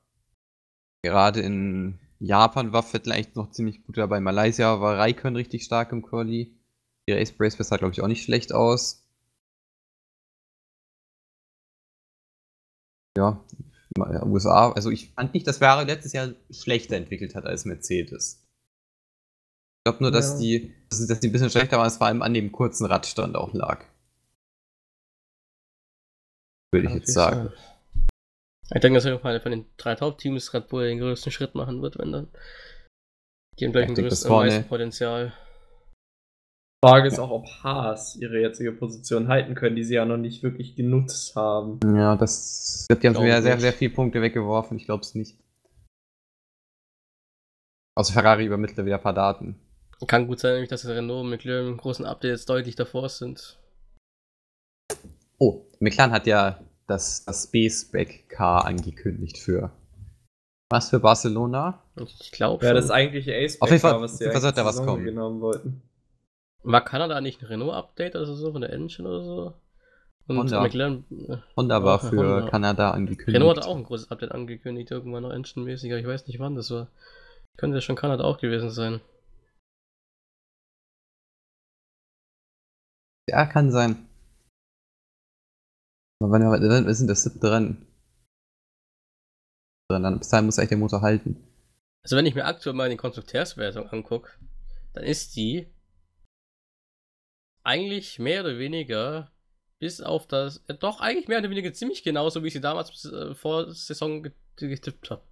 [1.03, 4.21] gerade in Japan war Vettel eigentlich noch ziemlich gut dabei.
[4.21, 6.59] Malaysia war Raikön richtig stark im Quali.
[7.09, 9.07] Die Race Brace sah, glaube ich, auch nicht schlecht aus.
[13.17, 13.45] Ja,
[13.97, 18.45] USA, also ich fand nicht, dass Ferrari letztes Jahr schlechter entwickelt hat als Mercedes.
[19.79, 20.39] Ich glaube nur, dass, Ja.
[20.39, 23.37] die, dass, dass die ein bisschen schlechter waren, es vor allem an dem kurzen Radstand
[23.37, 23.85] auch lag.
[26.75, 27.53] Würde ich jetzt sagen.
[28.75, 31.55] Ich denke, dass auf jeden Fall von den drei Top-Teams Red Bull den größten Schritt
[31.55, 32.29] machen wird, wenn dann.
[33.59, 35.33] Die haben gleich größtes das vorne- meisten Potenzial.
[36.85, 40.43] Frage ist auch, ob Haas ihre jetzige Position halten können, die sie ja noch nicht
[40.43, 41.81] wirklich genutzt haben.
[41.97, 42.87] Ja, das.
[42.91, 44.77] Die haben wieder sehr, sehr viele Punkte weggeworfen.
[44.77, 45.39] Ich glaube es nicht.
[47.97, 49.59] Außer Ferrari übermittelt wieder ein paar Daten.
[50.09, 53.59] Kann gut sein, nämlich, dass Renault und McLaren im großen Updates deutlich davor sind.
[55.45, 59.71] Oh, McLaren hat ja das, das Spec Car angekündigt für.
[60.71, 61.83] Was für Barcelona?
[61.97, 64.57] Ich glaube, Ja, das eigentliche ace Auf jeden Fall- was auf sie jeden Fall sollte
[64.57, 65.19] da eigentlich was kommen.
[65.19, 65.83] haben wollten.
[66.63, 69.55] war Kanada nicht ein Renault-Update oder so von der Engine oder so?
[70.29, 70.63] Und Honda.
[70.63, 71.05] McLaren.
[71.29, 72.49] äh, Honda war Auch für Honda.
[72.51, 73.37] Kanada angekündigt.
[73.37, 76.55] Renault hat auch ein großes Update angekündigt, irgendwann noch Engine-mäßig, aber ich weiß nicht wann
[76.55, 76.89] das war.
[77.59, 79.03] Könnte ja schon Kanada auch gewesen sein.
[83.29, 84.07] Ja, kann sein.
[86.21, 87.87] Wann, wann ist denn das siebte Rennen?
[89.91, 91.47] Dann bis dahin muss eigentlich der Motor halten.
[92.03, 94.31] Also wenn ich mir aktuell mal die Konstrukteurswertung angucke,
[94.93, 95.67] dann ist die
[97.63, 99.31] eigentlich mehr oder weniger
[99.79, 103.05] bis auf das, äh, doch eigentlich mehr oder weniger ziemlich genauso, wie ich sie damals
[103.07, 105.23] äh, vor Saison get getippt habe.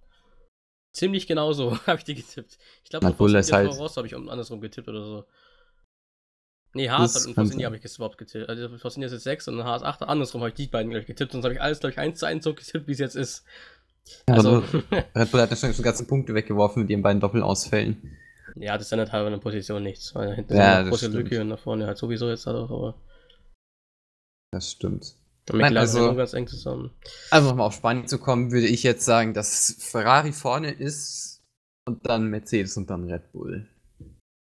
[0.93, 2.57] Ziemlich genauso habe ich die getippt.
[2.83, 3.07] Ich glaube,
[3.37, 5.25] ist halt- Ross habe ich um- andersrum getippt oder so.
[6.75, 7.65] Nee, Haas Das hat und sein.
[7.65, 8.49] habe ich geswappt getippt.
[8.49, 10.01] Also Force India ist jetzt 6 und Haas 8.
[10.03, 11.31] Andersrum habe ich die beiden gleich getippt.
[11.33, 13.43] Sonst habe ich alles, glaube ich, 1 zu 1 so getippt, wie es jetzt ist.
[14.25, 14.63] Also, aber
[15.15, 18.17] Red Bull hat ja schon die ganzen Punkte weggeworfen mit ihren beiden Doppelausfällen.
[18.55, 21.15] Ja, das ändert halt an der Position nichts, weil hinten Ja, ist eine große stimmt.
[21.15, 22.95] Lücke und nach vorne halt sowieso jetzt halt auch, aber
[24.51, 25.15] Das stimmt.
[25.51, 26.91] mit Nein, also- also, ganz eng zusammen.
[27.31, 31.41] Also nochmal auf Spanien zu kommen, würde ich jetzt sagen, dass Ferrari vorne ist
[31.87, 33.67] und dann Mercedes und dann Red Bull.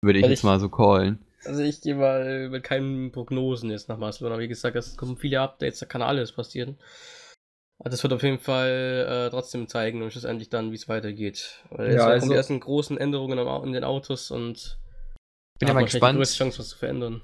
[0.04, 1.20] Würde ich Weil jetzt ich- mal so callen.
[1.46, 4.40] Also ich gehe mal mit keinen Prognosen jetzt nach Barcelona.
[4.40, 6.78] Wie gesagt, es kommen viele Updates, da kann alles passieren.
[7.80, 11.64] Aber das wird auf jeden Fall äh, trotzdem zeigen und schlussendlich dann, wie es weitergeht.
[11.72, 14.80] Weil jetzt Ja, kommen also- die ersten großen Änderungen in den Autos und
[15.60, 16.14] Bin ja mal gespannt.
[16.16, 17.22] die größte Chance, was zu verändern.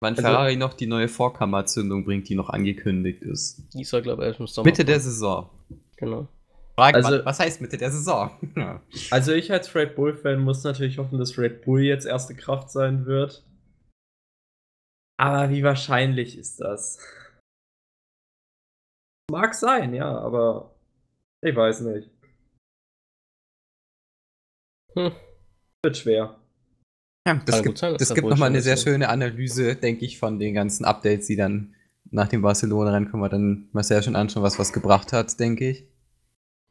[0.00, 3.62] Wann Also- Ferrari noch die neue Vorkammerzündung bringt, die noch angekündigt ist.
[3.74, 4.66] Die soll, glaube ich, erst im Sommer.
[4.66, 5.04] Mitte der kommen.
[5.04, 5.50] Saison.
[5.96, 6.28] Genau.
[6.76, 8.30] Frage, Also- was heißt Mitte der Saison?
[9.10, 13.06] Also ich als Red Bull-Fan muss natürlich hoffen, dass Red Bull jetzt erste Kraft sein
[13.06, 13.44] wird.
[15.20, 16.98] Aber wie wahrscheinlich ist das?
[19.30, 20.74] Mag sein, ja, aber
[21.42, 22.10] ich weiß nicht.
[24.94, 25.12] Hm.
[25.84, 26.40] Wird schwer.
[27.26, 30.38] Ja, das gibt, sein, das da gibt nochmal eine sehr schöne Analyse, denke ich, von
[30.38, 31.74] den ganzen Updates, die dann
[32.10, 35.70] nach dem Barcelona-Rennen können wir dann mal sehr schön anschauen, was was gebracht hat, denke
[35.70, 35.88] ich.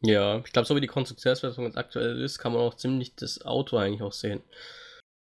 [0.03, 3.45] Ja, ich glaube, so wie die Konstrukteursversion jetzt aktuell ist, kann man auch ziemlich das
[3.45, 4.41] Auto eigentlich auch sehen.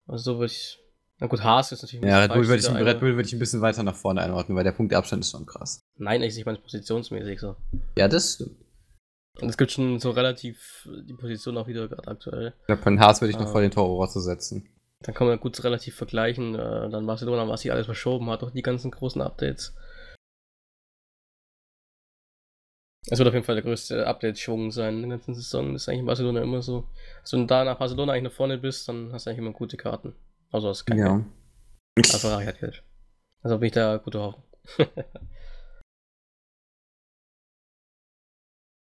[0.06, 0.78] Also so würde ich.
[1.18, 3.14] Na gut, Haas ist natürlich ein Ja, bisschen Red Bull, würde ich, dieser Red Bull
[3.16, 5.80] würde ich ein bisschen weiter nach vorne einordnen, weil der Punkteabstand ist schon krass.
[5.96, 7.54] Nein, ich meine positionsmäßig so.
[7.96, 8.56] Ja, das stimmt.
[9.40, 12.52] Und es gibt schon so relativ die Position auch wieder gerade aktuell.
[12.62, 13.52] Ich glaube, von Haas würde ich noch Ah.
[13.52, 14.68] vor den Toro Rosso setzen.
[15.00, 16.54] Dann kann man gut relativ vergleichen.
[16.54, 19.74] Äh, dann Barcelona, was sich alles verschoben hat, durch die ganzen großen Updates.
[23.08, 25.72] Es wird auf jeden Fall der größte Update-Schwung sein in der ganzen Saison.
[25.72, 26.88] Das ist eigentlich in Barcelona immer so.
[27.20, 29.52] Also wenn du da nach Barcelona eigentlich nach vorne bist, dann hast du eigentlich immer
[29.52, 30.14] gute Karten.
[30.50, 31.08] Also hast kein Geld.
[31.08, 31.14] Ja.
[31.14, 32.84] Aber Ferrari hat Geld.
[33.42, 34.44] Also bin ich da gute Hoffnung.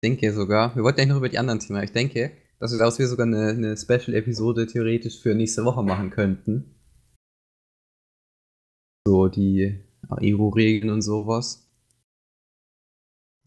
[0.00, 2.30] Ich denke sogar, wir wollten eigentlich noch über die anderen Themen, ich denke,
[2.60, 6.80] dass wir daraus sogar eine, eine Special-Episode theoretisch für nächste Woche machen könnten.
[9.04, 11.67] So die Aero-Regeln und sowas.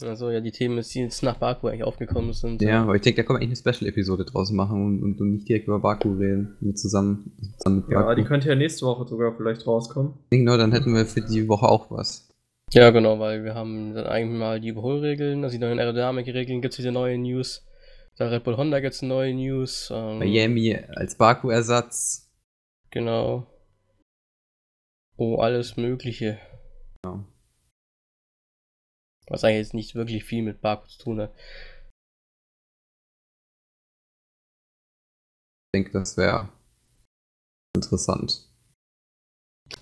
[0.03, 2.61] Also ja, die Themen, die jetzt nach Baku eigentlich aufgekommen sind.
[2.61, 5.31] Ja, aber ich denke, da können wir eigentlich eine Special-Episode draus machen und, und, und
[5.33, 6.57] nicht direkt über Baku reden.
[6.59, 8.09] Mit zusammen, zusammen mit Baku.
[8.09, 10.13] Ja, die könnte ja nächste Woche sogar vielleicht rauskommen.
[10.29, 12.29] genau, dann hätten wir für die Woche auch was.
[12.73, 16.73] Ja, genau, weil wir haben dann eigentlich mal die Überholregeln, also die neuen Aerodynamikregeln gibt
[16.73, 17.67] es wieder neue News.
[18.17, 19.91] Da Red Bull Honda gibt es neue News.
[19.93, 22.29] Ähm, Miami als Baku-Ersatz.
[22.89, 23.47] Genau.
[25.17, 26.39] Oh, alles Mögliche.
[27.05, 27.25] Ja.
[29.31, 31.33] Was eigentlich jetzt nicht wirklich viel mit Baku zu tun hat.
[35.73, 36.49] Ich denke, das wäre
[37.75, 38.45] interessant.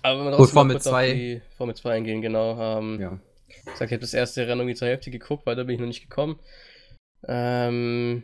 [0.02, 1.12] Aber wenn wir Gut, trotzdem Formel kurz auf 2.
[1.12, 2.78] die Formel 2 eingehen, genau.
[2.78, 3.20] Ähm, Ja.
[3.48, 5.80] Ich sag, ich habe das erste Rennen irgendwie zur Hälfte geguckt, weil da bin ich
[5.80, 6.38] noch nicht gekommen.
[7.26, 8.22] Ähm,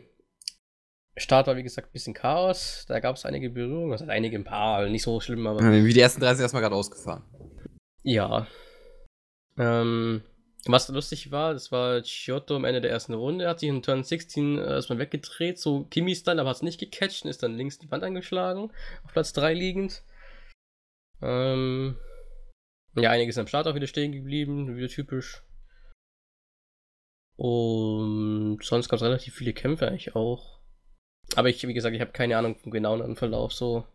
[1.17, 2.85] Start war wie gesagt ein bisschen Chaos.
[2.87, 5.99] Da gab es einige Berührungen, also einige ein paar, nicht so schlimm, aber Wie die
[5.99, 7.23] ersten 30 erstmal gerade ausgefahren.
[8.03, 8.47] ja.
[9.57, 10.23] Ähm,
[10.71, 13.81] was lustig war, das war Giotto am Ende der ersten Runde, er hat sich in
[13.81, 17.79] Turn 16 erstmal weggedreht, so Kimi-Style, aber hat es nicht gecatcht und ist dann links
[17.79, 18.71] die Wand angeschlagen,
[19.03, 20.03] auf Platz 3 liegend.
[21.21, 21.97] Ähm,
[22.95, 25.43] ja, einiges am Start auch wieder stehen geblieben, wieder typisch.
[27.35, 30.59] Und sonst gab es relativ viele Kämpfe eigentlich auch.
[31.35, 33.85] Aber ich, wie gesagt, ich habe keine Ahnung vom genauen Verlauf so.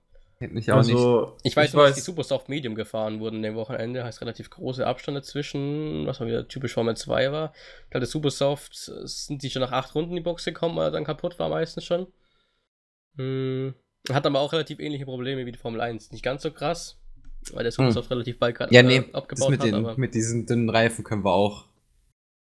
[0.51, 0.95] Mich auch nicht.
[0.95, 4.05] Also, Ich weiß nur, dass die Supersoft Medium gefahren wurden dem Wochenende.
[4.05, 7.53] Heißt relativ große Abstände dazwischen, was mal wieder typisch Formel 2 war.
[7.85, 10.89] Ich glaube, der Supersoft sind die schon nach acht Runden in die Box gekommen, weil
[10.89, 12.07] er dann kaputt war meistens schon.
[13.17, 13.75] Hm.
[14.11, 16.11] Hat aber auch relativ ähnliche Probleme wie die Formel 1.
[16.11, 16.99] Nicht ganz so krass,
[17.53, 19.67] weil der Supersoft relativ bald gerade Ja, nee, äh, abgebaut mit, hat.
[19.67, 21.67] den, aber mit diesen dünnen Reifen können wir auch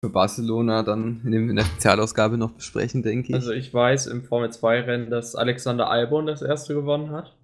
[0.05, 3.34] für Barcelona dann in, dem, in der Spezialausgabe noch besprechen, denke ich.
[3.34, 7.36] also ich weiß im Formel 2 Rennen, dass Alexander Albon das erste gewonnen hat.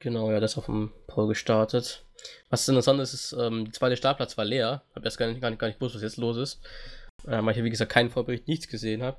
[0.00, 2.04] Genau, ja, das ist auf dem Pole gestartet.
[2.50, 4.82] Was interessant ist, ist, ähm, der zweite Startplatz war leer.
[4.94, 6.60] Hab erst gar nicht, gar nicht, gar nicht gewusst, was jetzt los ist.
[7.26, 9.16] Ähm, weil ich, ja, wie gesagt, keinen Vorbericht, nichts gesehen habe.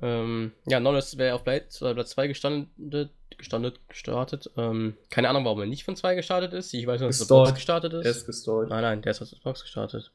[0.00, 4.50] Ähm, ja, Norris wäre auf Platz 2 gestanden, gestanden, gestartet.
[4.56, 6.72] Ähm, keine Ahnung, warum er nicht von 2 gestartet ist.
[6.72, 7.26] Ich weiß nur, dass er.
[7.26, 8.04] Box gestartet ist.
[8.06, 8.70] Er ist gestallt.
[8.70, 10.12] nein, nein, der ist aus der Box gestartet.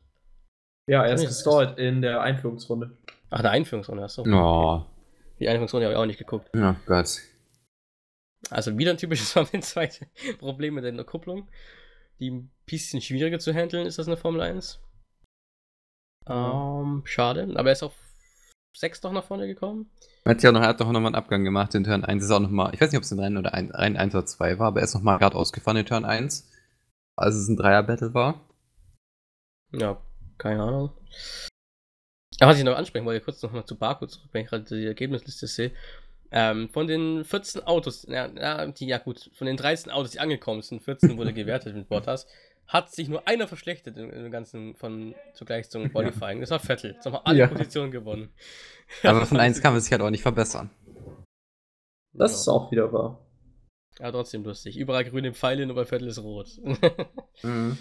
[0.89, 2.97] Ja, er ist Nee, gestallt in der Einführungsrunde.
[3.29, 4.23] Ach, der Einführungsrunde, achso.
[4.25, 4.85] oh,
[5.39, 6.49] Die Einführungsrunde habe ich auch nicht geguckt.
[6.55, 7.19] oh Gott.
[8.49, 9.89] Also wieder ein typisches Formel 2
[10.39, 11.47] Problem mit der Kupplung.
[12.19, 14.79] Die ein bisschen schwieriger zu handeln ist das in der Formel 1.
[16.27, 17.47] Ähm, schade.
[17.55, 17.93] Aber er ist auf
[18.75, 19.89] 6 noch nach vorne gekommen.
[20.23, 22.23] Er hat ja noch, er hat doch nochmal einen Abgang gemacht in Turn 1.
[22.23, 24.13] Ist auch noch mal, ich weiß nicht, ob es ein Rennen oder ein, Rennen 1
[24.13, 26.49] oder 2 war, aber er ist nochmal gerade ausgefahren in Turn 1.
[27.15, 28.41] Als es ein Dreier-Battle war.
[29.71, 30.01] Ja,
[30.38, 30.91] keine Ahnung.
[32.39, 34.63] Aber was ich noch ansprechen wollte, kurz noch mal zu Baku zurück, wenn ich gerade
[34.63, 35.71] die Ergebnisliste sehe.
[36.32, 40.19] Ähm, von den 14 Autos, ja, ja, die, ja gut, von den 13 Autos, die
[40.19, 42.28] angekommen sind, 14 wurde gewertet mit Bottas,
[42.67, 46.41] hat sich nur einer verschlechtert im, im ganzen von zugleich zum Qualifying.
[46.41, 46.91] Das war Vettel.
[46.91, 47.47] Jetzt haben wir alle Ja.
[47.47, 48.34] Positionen gewonnen.
[49.03, 50.69] Aber von 1 kann man sich halt auch nicht verbessern.
[52.11, 52.38] Das ja.
[52.38, 53.25] ist auch wieder wahr.
[53.99, 54.78] ja, trotzdem lustig.
[54.78, 56.49] Überall grüne Pfeile, nur bei Vettel ist rot.
[57.43, 57.78] Mhm.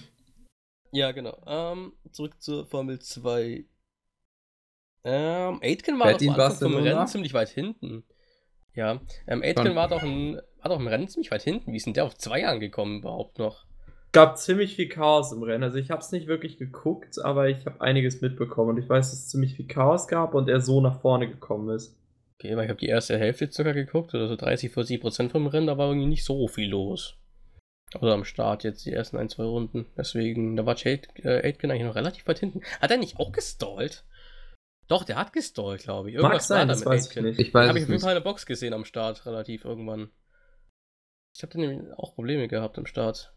[0.92, 1.42] Ja, genau.
[1.46, 3.64] Ähm, zurück zur Formel 2.
[5.04, 6.74] Ähm, Aitken war am Anfang vom?
[6.82, 8.04] Rennen ziemlich weit hinten.
[8.76, 9.76] Ja, ähm, Aitken Schon.
[9.76, 11.72] war doch, ein, war doch im Rennen ziemlich weit hinten.
[11.72, 13.66] Wie ist denn der auf zwei angekommen überhaupt noch?
[14.16, 15.62] gab ziemlich viel Chaos im Rennen.
[15.62, 19.10] Also ich habe es nicht wirklich geguckt, aber ich habe einiges mitbekommen und ich weiß,
[19.10, 21.98] dass es ziemlich viel Chaos gab und er so nach vorne gekommen ist.
[22.38, 25.46] Okay, weil ich habe die erste Hälfte circa geguckt, oder so 30, 40 Prozent vom
[25.46, 27.18] Rennen, da war irgendwie nicht so viel los.
[28.00, 29.84] Oder am Start jetzt die ersten ein, zwei Runden.
[29.98, 32.62] Deswegen, da war Jade, äh, Aitken eigentlich noch relativ weit hinten.
[32.80, 34.04] Hat er nicht auch gestallt?
[34.88, 36.18] Doch, der hat gestallt, glaube ich.
[36.18, 37.38] Mag sein, da das weiß ich nicht.
[37.38, 38.00] Ich weiß Habe ich auf jeden.
[38.00, 40.10] Fall in der Box gesehen am Start, relativ irgendwann.
[41.34, 43.32] Ich habe nämlich auch Probleme gehabt am Start.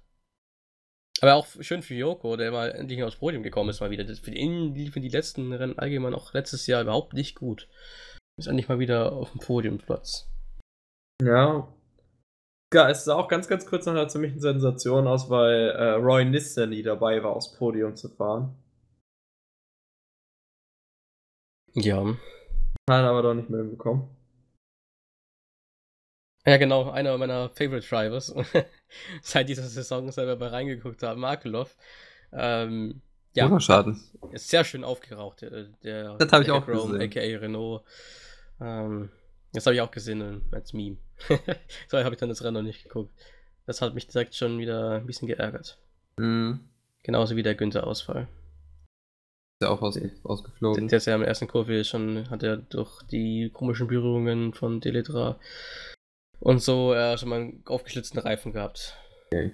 [1.22, 4.06] Aber auch schön für Joko, der mal endlich aufs Podium gekommen ist, mal wieder.
[4.16, 7.68] Für ihn liefen die letzten Rennen allgemein auch letztes Jahr überhaupt nicht gut.
[8.38, 10.30] Ist endlich mal wieder auf dem Podiumplatz.
[11.22, 11.68] Ja.
[12.74, 16.24] Ja, es sah auch ganz, ganz kurz nach einer ziemlichen Sensation aus, weil äh, Roy
[16.24, 18.56] Nissen nie dabei war, aufs Podium zu fahren.
[21.74, 22.05] Ja.
[22.89, 24.07] Hat aber doch nicht mehr hinbekommen.
[26.45, 28.34] Ja, genau, einer meiner Favorite Drivers.
[29.22, 31.76] Seit dieser Saison selber bei reingeguckt haben, Markelov.
[32.32, 33.01] Ähm,
[33.36, 33.99] ja, Motorschaden.
[34.32, 37.36] ist sehr schön aufgeraucht, der, der Das hab ich auch Chrome, gesehen.
[37.36, 37.84] aka Renault.
[38.59, 39.09] Ähm,
[39.53, 40.97] das habe ich auch gesehen äh, als Meme.
[41.88, 43.11] so habe ich dann das Rennen noch nicht geguckt.
[43.65, 45.78] Das hat mich direkt schon wieder ein bisschen geärgert.
[46.17, 46.61] Mhm.
[47.03, 48.28] Genauso wie der Günther-Ausfall.
[49.62, 50.88] Ist ja auch aus, ausgeflogen.
[50.88, 55.38] der ist ja der ersten Kurve schon, hat er durch die komischen Berührungen von Deletra
[56.39, 58.95] und so äh, schon mal einen aufgeschlitzten Reifen gehabt.
[59.26, 59.51] Okay.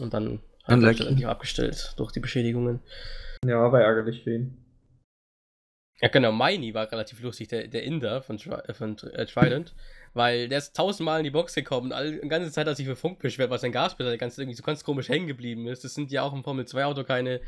[0.00, 0.98] Und dann hat er Unlucky.
[0.98, 2.80] letztendlich abgestellt durch die Beschädigungen.
[3.42, 4.58] Ja, war ärgerlich für ihn.
[6.02, 9.74] Ja, genau, Maini war relativ lustig, der, der Inder von, Tri äh, von äh, Trident,
[10.12, 12.96] weil der ist tausendmal in die Box gekommen, all, die ganze Zeit hat sich für
[12.96, 15.84] Funk beschwert, was sein Gaspedal ganz, irgendwie so ganz komisch hängen geblieben ist.
[15.84, 17.40] Das sind ja auch im Formel-2-Auto keine,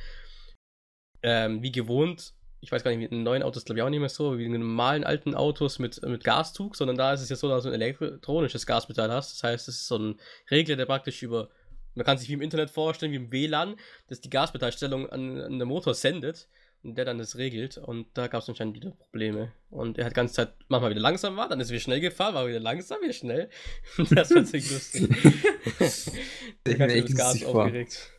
[1.23, 4.09] ähm, wie gewohnt, ich weiß gar nicht, mit neuen Autos glaube ich auch nicht mehr
[4.11, 7.37] so, wie in den normalen alten Autos mit, mit Gaszug, sondern da ist es ja
[7.37, 9.33] so, dass du ein elektronisches Gaspedal hast.
[9.35, 11.49] Das heißt, es ist so ein Regler, der praktisch über
[11.95, 13.77] Man kann sich wie im Internet vorstellen, wie im WLAN,
[14.09, 16.49] dass die Gaspedalstellung an, an den Motor sendet
[16.83, 17.79] und der dann das regelt.
[17.79, 19.53] Und da gab es anscheinend wieder Probleme.
[19.71, 22.01] Und er hat die ganze Zeit manchmal wieder langsam war, dann ist er wieder schnell
[22.01, 23.49] gefahren, war wieder langsam, wieder schnell.
[24.11, 25.09] das war ziemlich lustig.
[26.67, 28.13] Ich hat echt Gas aufgeregt.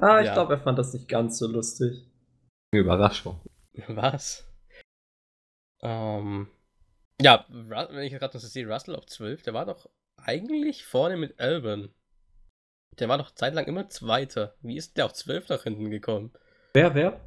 [0.00, 0.34] Ah, ich Ja.
[0.34, 2.07] glaube, er fand das nicht ganz so lustig.
[2.74, 3.40] Überraschung.
[3.88, 4.46] Was?
[5.82, 6.48] Ähm.
[7.20, 11.16] Ja, wenn ich gerade noch so sehe, Russell auf 12, der war doch eigentlich vorne
[11.16, 11.92] mit Alban.
[12.98, 14.56] Der war doch zeitlang immer Zweiter.
[14.60, 16.32] Wie ist der auf 12 nach hinten gekommen?
[16.74, 17.20] Wer, wer?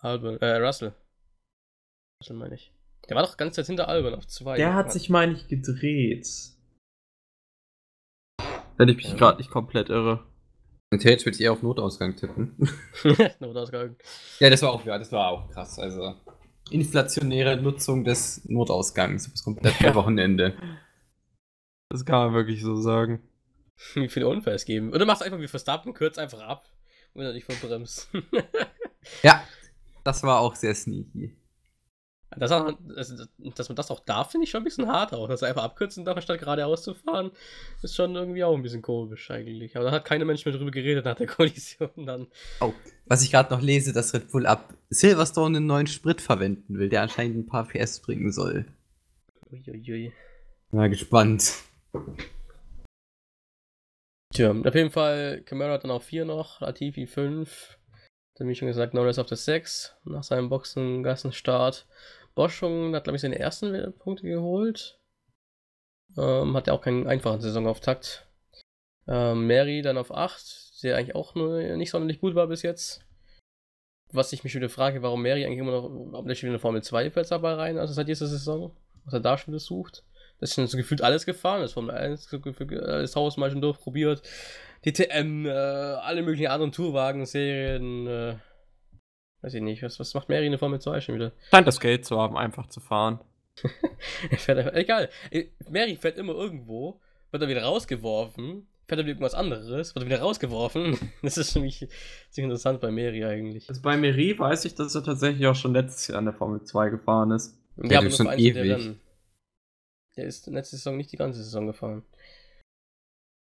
[0.00, 0.94] Alban, äh, Russell.
[2.22, 2.72] Russell meine ich.
[3.08, 4.56] Der war doch ganz Zeit hinter Alban auf 2.
[4.56, 6.26] Der hat sich, meine ich, gedreht.
[8.76, 9.16] Wenn ich mich Ja.
[9.16, 10.26] gerade nicht komplett irre.
[10.92, 12.56] Und jetzt würde ich eher auf Notausgang tippen.
[13.40, 13.96] Notausgang.
[14.38, 15.78] ja, das war auch, ja, das war auch krass.
[15.78, 16.14] Also
[16.70, 19.94] inflationäre Nutzung des Notausgangs bis komplett Ja.
[19.94, 20.56] Wochenende.
[21.88, 23.20] Das kann man wirklich so sagen.
[23.94, 24.92] Wie viele Unfälle es geben.
[24.92, 26.68] Oder machst einfach wie Verstappen, kürzt einfach ab.
[27.12, 28.08] Und er nicht verbremst.
[29.22, 29.42] Ja,
[30.04, 31.36] das war auch sehr sneaky.
[32.36, 33.14] Das, auch- das,
[33.54, 35.28] dass man das auch darf, finde ich schon ein bisschen hart auch.
[35.28, 37.30] Dass er einfach abkürzen darf, anstatt geradeaus zu fahren,
[37.82, 39.76] ist schon irgendwie auch ein bisschen komisch eigentlich.
[39.76, 42.26] Aber da hat keine Mensch mehr drüber geredet nach der Kollision dann.
[42.60, 42.72] Oh,
[43.06, 46.88] was ich gerade noch lese, dass Red Bull ab Silverstone einen neuen Sprit verwenden will,
[46.88, 48.66] der anscheinend ein paar PS bringen soll.
[49.50, 50.12] Uiuiui.
[50.72, 51.54] Mal gespannt.
[54.34, 57.78] Tja, auf jeden Fall Camara hat dann auf 4 noch, Latifi 5.
[58.36, 61.86] Dann wie schon gesagt, Norris auf der 6 nach seinem Boxengassenstart.
[62.34, 65.00] Boschung hat, glaube ich, seine ersten Punkte geholt.
[66.16, 68.26] Ähm, hat ja auch keinen einfachen Saisonauftakt.
[69.08, 73.04] Ähm, Mary dann auf 8, der eigentlich auch nur nicht sonderlich gut war bis jetzt.
[74.12, 76.82] Was ich mich wieder frage, warum Mary eigentlich immer noch, ob der schon wieder Formel
[76.82, 80.04] 2 fährt dabei rein, also seit dieser Saison, was er da schon wieder sucht.
[80.38, 83.50] Das ist schon so gefühlt alles gefahren, das Formel 1, so gefühlt alles Haus mal
[83.50, 84.22] schon durchprobiert.
[84.86, 88.36] DTM, äh, alle möglichen anderen Tourwagen, Serien, äh,
[89.42, 91.32] weiß ich nicht, was, was macht Mary in der Formel 2 schon wieder?
[91.50, 93.18] Scheint das Geld zu haben, einfach zu fahren.
[94.36, 95.10] Fährt einfach, egal.
[95.30, 99.96] Äh, Mary fährt immer irgendwo, wird dann wieder rausgeworfen, fährt dann wieder irgendwas anderes, wird
[99.96, 100.96] dann wieder rausgeworfen.
[101.22, 101.78] Das ist für mich
[102.30, 103.68] ziemlich interessant bei Mary eigentlich.
[103.68, 106.62] Also bei Meri weiß ich, dass er tatsächlich auch schon letztes Jahr in der Formel
[106.62, 107.58] 2 gefahren ist.
[107.76, 108.72] Ja, der aber nur für ewig.
[108.72, 109.00] Rennen.
[110.16, 112.04] Der ist letzte Saison nicht die ganze Saison gefahren.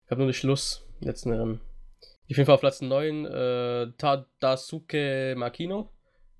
[0.05, 1.61] Ich habe nur den Schluss, letzten Rennen.
[2.01, 5.91] Auf jeden Fall auf Platz 9 äh, Tadasuke Makino,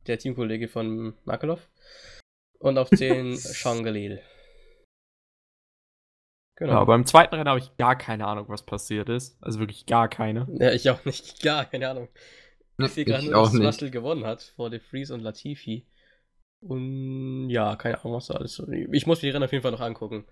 [0.08, 1.70] der Teamkollege von Makalov.
[2.60, 4.22] Und auf 10 Shangalil.
[6.58, 6.72] Genau.
[6.74, 9.38] Ja, beim zweiten Rennen habe ich gar keine Ahnung, was passiert ist.
[9.42, 10.48] Also wirklich gar keine.
[10.58, 11.40] Ja, ich auch nicht.
[11.44, 12.08] Gar keine Ahnung.
[12.78, 13.54] Ich sehe gerade ich nur, dass.
[13.54, 15.86] Russell gewonnen hat vor De Vries und Latifi.
[16.62, 18.68] Und ja, keine Ahnung, was da alles so.
[18.70, 20.26] Ich muss mir die Rennen auf jeden Fall noch angucken.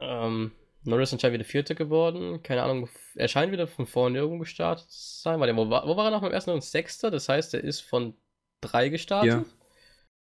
[0.00, 0.52] Ähm,
[0.84, 2.42] Norris anscheinend wieder Vierter geworden.
[2.42, 5.40] Keine Ahnung, er scheint wieder von vorne irgendwo gestartet zu sein.
[5.40, 6.62] Warte, wo war, wo war er noch beim ersten Rennen?
[6.62, 7.10] Sechster?
[7.10, 8.14] Das heißt, er ist von
[8.62, 9.46] drei gestartet?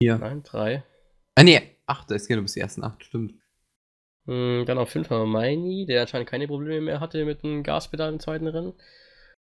[0.02, 0.18] Hier.
[0.18, 0.84] Nein, drei.
[1.36, 3.34] Ah, nee, acht, es geht nur bis die ersten acht, stimmt.
[4.26, 7.64] Hm, dann auf 5 haben wir Maini, der anscheinend keine Probleme mehr hatte mit dem
[7.64, 8.74] Gaspedal im zweiten Rennen.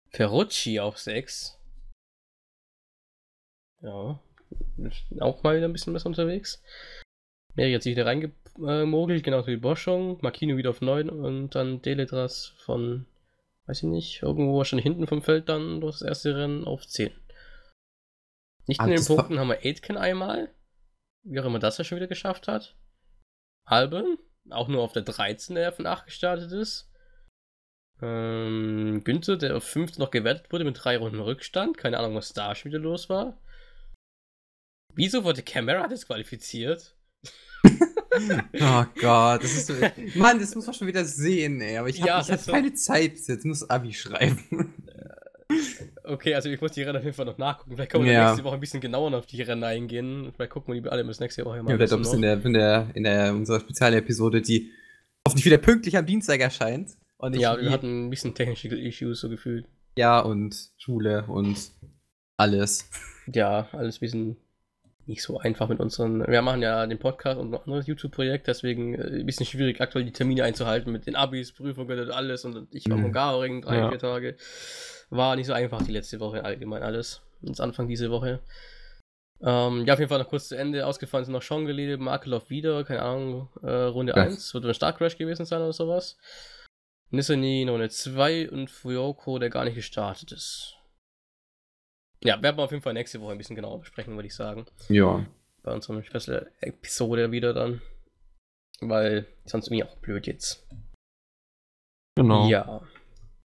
[0.09, 1.57] Ferrucci auf 6.
[3.81, 4.19] Ja,
[5.19, 6.63] auch mal wieder ein bisschen besser unterwegs.
[7.55, 10.17] Meri hat sich wieder reingemogelt, genauso wie Boschung.
[10.21, 13.05] Makino wieder auf 9 und dann Deletras von,
[13.65, 17.11] weiß ich nicht, irgendwo schon hinten vom Feld dann durch das erste Rennen auf 10.
[18.67, 20.53] Nicht in den Punkten haben wir Aitken einmal.
[21.23, 22.75] Wie auch immer das er schon wieder geschafft hat.
[23.65, 24.17] Alban,
[24.49, 26.91] auch nur auf der 13, der von 8 gestartet ist.
[28.01, 31.77] Ähm, Günther, der auf 5 noch gewertet wurde mit drei Runden Rückstand.
[31.77, 33.39] Keine Ahnung, was da schon wieder los war.
[34.93, 36.95] Wieso wurde Camera disqualifiziert?
[38.59, 39.73] Oh Gott, das ist so.
[40.15, 41.77] Mann, das muss man schon wieder sehen, ey.
[41.77, 44.73] Aber ich habe Ja, hab so- keine Zeit jetzt, muss Abi schreiben.
[46.03, 47.75] Okay, also ich muss die Rennen auf jeden Fall noch nachgucken.
[47.75, 48.27] Vielleicht können wir Ja.
[48.29, 50.31] nächste Woche ein bisschen genauer auf die Rennen eingehen.
[50.33, 52.45] Vielleicht gucken wir die alle bis nächste Woche mal Ja, vielleicht auch bisschen in der,
[52.45, 54.71] in der, in der unserer Spezialepisode, die
[55.27, 56.91] hoffentlich wieder pünktlich am Dienstag erscheint.
[57.17, 59.65] Und Ja, wir hatten ein bisschen technische Issues so gefühlt.
[59.97, 61.57] ja, und Schule und
[62.37, 62.89] alles.
[63.27, 64.37] Ja, alles ein bisschen
[65.07, 66.25] nicht so einfach mit unseren.
[66.27, 69.81] Wir machen ja den Podcast und noch ein anderes YouTube-Projekt, deswegen äh, ein bisschen schwierig,
[69.81, 72.45] aktuell die Termine einzuhalten mit den Abis, Prüfungen und alles.
[72.45, 73.01] Und ich war Mhm.
[73.03, 73.89] von Garing drei, Ja.
[73.89, 74.35] vier Tage.
[75.09, 77.21] War nicht so einfach die letzte Woche allgemein alles.
[77.41, 78.39] Und Anfang diese Woche.
[79.43, 80.85] Ähm, ja, auf jeden Fall noch kurz zu Ende.
[80.85, 84.21] Ausgefallen sind noch Schongeli, Makelov wieder, keine Ahnung, äh, Runde Ja.
[84.23, 84.53] 1.
[84.53, 86.17] Wird ein Startcrash gewesen sein oder sowas.
[87.09, 90.75] Nissani eine 2 und Fuyoko, der gar nicht gestartet ist.
[92.23, 94.65] Ja, werden wir auf jeden Fall nächste Woche ein bisschen genauer besprechen, würde ich sagen.
[94.89, 95.25] Ja.
[95.63, 97.81] Bei unserer Special-Episode wieder dann.
[98.79, 100.67] Weil sonst irgendwie auch blöd jetzt.
[102.15, 102.47] Genau.
[102.47, 102.81] Ja.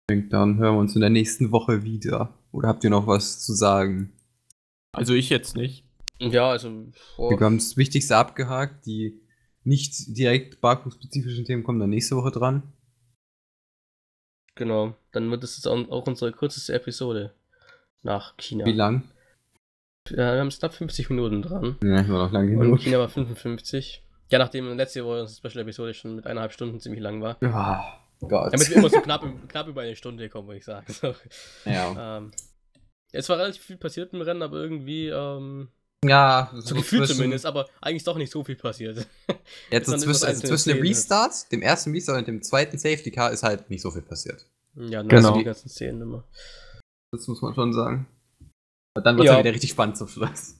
[0.09, 2.37] denke, dann hören wir uns in der nächsten Woche wieder.
[2.51, 4.13] Oder habt ihr noch was zu sagen?
[4.93, 5.85] Also ich jetzt nicht.
[6.19, 6.91] Ja, also.
[7.17, 8.85] oh, Wir haben das Wichtigste abgehakt.
[8.85, 9.21] Die
[9.63, 12.73] nicht direkt Baku-spezifischen Themen kommen dann nächste Woche dran.
[14.55, 14.95] genau.
[15.11, 17.33] Dann wird es jetzt auch unsere kürzeste Episode
[18.03, 18.65] nach China.
[18.65, 19.03] Wie lang?
[20.09, 21.77] Ja, wir haben es knapp 50 Minuten dran.
[21.83, 22.79] Ja, war noch lange Und genug.
[22.81, 24.03] China war 55.
[24.31, 27.37] Ja, nachdem letzte Woche unsere Special-Episode schon mit eineinhalb Stunden ziemlich lang war.
[27.43, 28.53] Ah, Gott.
[28.53, 30.85] Damit wir immer so knapp, knapp über eine Stunde kommen, würde ich sagen.
[30.91, 31.13] So.
[31.65, 32.17] ja.
[32.17, 32.31] Ähm,
[33.11, 35.67] es war relativ viel passiert im Rennen, aber irgendwie, ähm,
[36.03, 39.05] ja, so gefühlt zumindest, aber eigentlich doch nicht so viel passiert.
[39.69, 40.81] Jetzt so zwischen, also zwischen dem.
[40.81, 44.47] Restart, dem ersten Restart und dem zweiten Safety Car ist halt nicht so viel passiert.
[44.75, 45.33] ja, nur Genau.
[45.33, 46.23] so die ganzen Szenen immer.
[47.11, 48.07] Das muss man schon sagen.
[48.95, 49.37] Und dann wird es Ja.
[49.37, 49.43] ja.
[49.43, 50.57] wieder richtig spannend zum Schluss.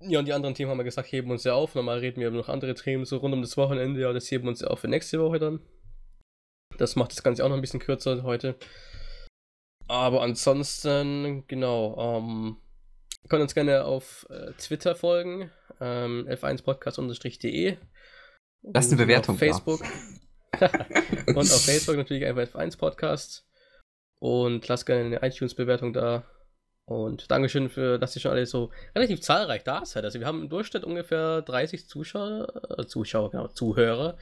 [0.00, 1.74] Ja, und die anderen Themen haben wir gesagt, heben uns ja auf.
[1.74, 4.44] Normal reden wir über noch andere Themen so rund um das Wochenende, ja, das heben
[4.44, 5.60] wir uns ja auf für nächste Woche dann.
[6.78, 8.56] Das macht das Ganze auch noch ein bisschen kürzer heute.
[9.86, 12.56] Aber ansonsten, genau, ähm,
[13.28, 17.76] könnt uns gerne auf äh, Twitter folgen, ähm, f1podcast-de.
[18.62, 19.38] Lass eine Bewertung Auf.
[19.38, 19.80] Facebook.
[21.26, 23.46] und auf Facebook natürlich einfach F1 Podcast.
[24.22, 26.22] Und lasst gerne eine iTunes-Bewertung da.
[26.84, 30.04] Und Dankeschön für, dass ihr schon alle so relativ zahlreich da seid.
[30.04, 34.16] Also wir haben im Durchschnitt ungefähr 30 Zuschauer, äh, Zuschauer, genau, Zuhörer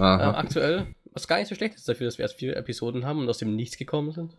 [0.00, 0.86] äh, aktuell.
[1.12, 3.36] Was gar nicht so schlecht ist dafür, dass wir erst vier Episoden haben und aus
[3.36, 4.34] dem Nichts gekommen sind.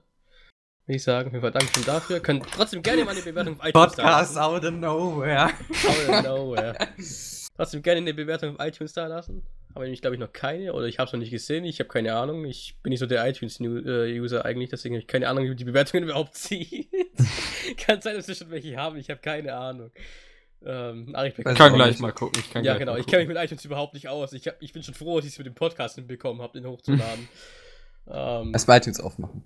[0.87, 1.27] Will ich sagen.
[1.27, 2.19] Auf jeden Fall Dankeschön dafür.
[2.19, 5.45] Könnt trotzdem gerne mal eine Bewertung auf iTunes Podcast out of nowhere.
[5.45, 6.75] Out of nowhere.
[7.55, 9.43] Trotzdem gerne eine Bewertung auf iTunes da lassen.
[9.75, 11.65] Habe nämlich, glaube ich, noch keine oder ich habe es noch nicht gesehen.
[11.65, 12.45] Ich habe keine Ahnung.
[12.45, 16.03] Ich bin nicht so der iTunes-User eigentlich, deswegen habe ich keine Ahnung, wie die Bewertungen
[16.09, 16.87] überhaupt ziehen.
[17.77, 18.95] Kann sein, dass wir schon welche haben.
[18.95, 19.91] Ich habe keine Ahnung.
[20.65, 22.41] Ähm, Ari, Ich Ich kann gleich mal gucken.
[22.41, 22.95] Ich kann ja, genau.
[22.95, 24.31] Ich kenne mich mit iTunes überhaupt nicht aus.
[24.31, 26.65] Ich, hab, ich bin schon froh, dass ich es mit dem Podcast hinbekommen habe, den
[26.69, 27.27] hochzuladen.
[28.07, 29.43] ähm, Erstmal iTunes aufmachen.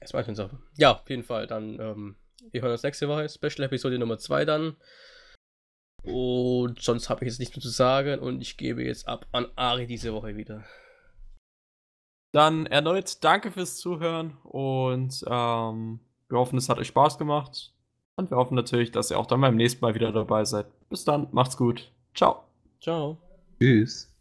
[0.00, 0.50] Erstmal iTunes auf.
[0.78, 1.46] Ja, auf jeden Fall.
[1.46, 2.16] Dann, ähm,
[2.50, 3.28] wir hören uns nächste Woche.
[3.28, 4.76] Special-Episode Nummer 2 dann.
[6.04, 9.46] Und sonst habe ich jetzt nichts mehr zu sagen und ich gebe jetzt ab an
[9.56, 10.64] Ari diese Woche wieder.
[12.32, 17.72] Dann erneut danke fürs Zuhören und ähm, wir hoffen, es hat euch Spaß gemacht.
[18.16, 20.66] Und wir hoffen natürlich, dass ihr auch dann beim nächsten Mal wieder dabei seid.
[20.88, 21.90] Bis dann, macht's gut.
[22.14, 22.44] Ciao.
[22.80, 23.18] Ciao.
[23.58, 24.11] Tschüss.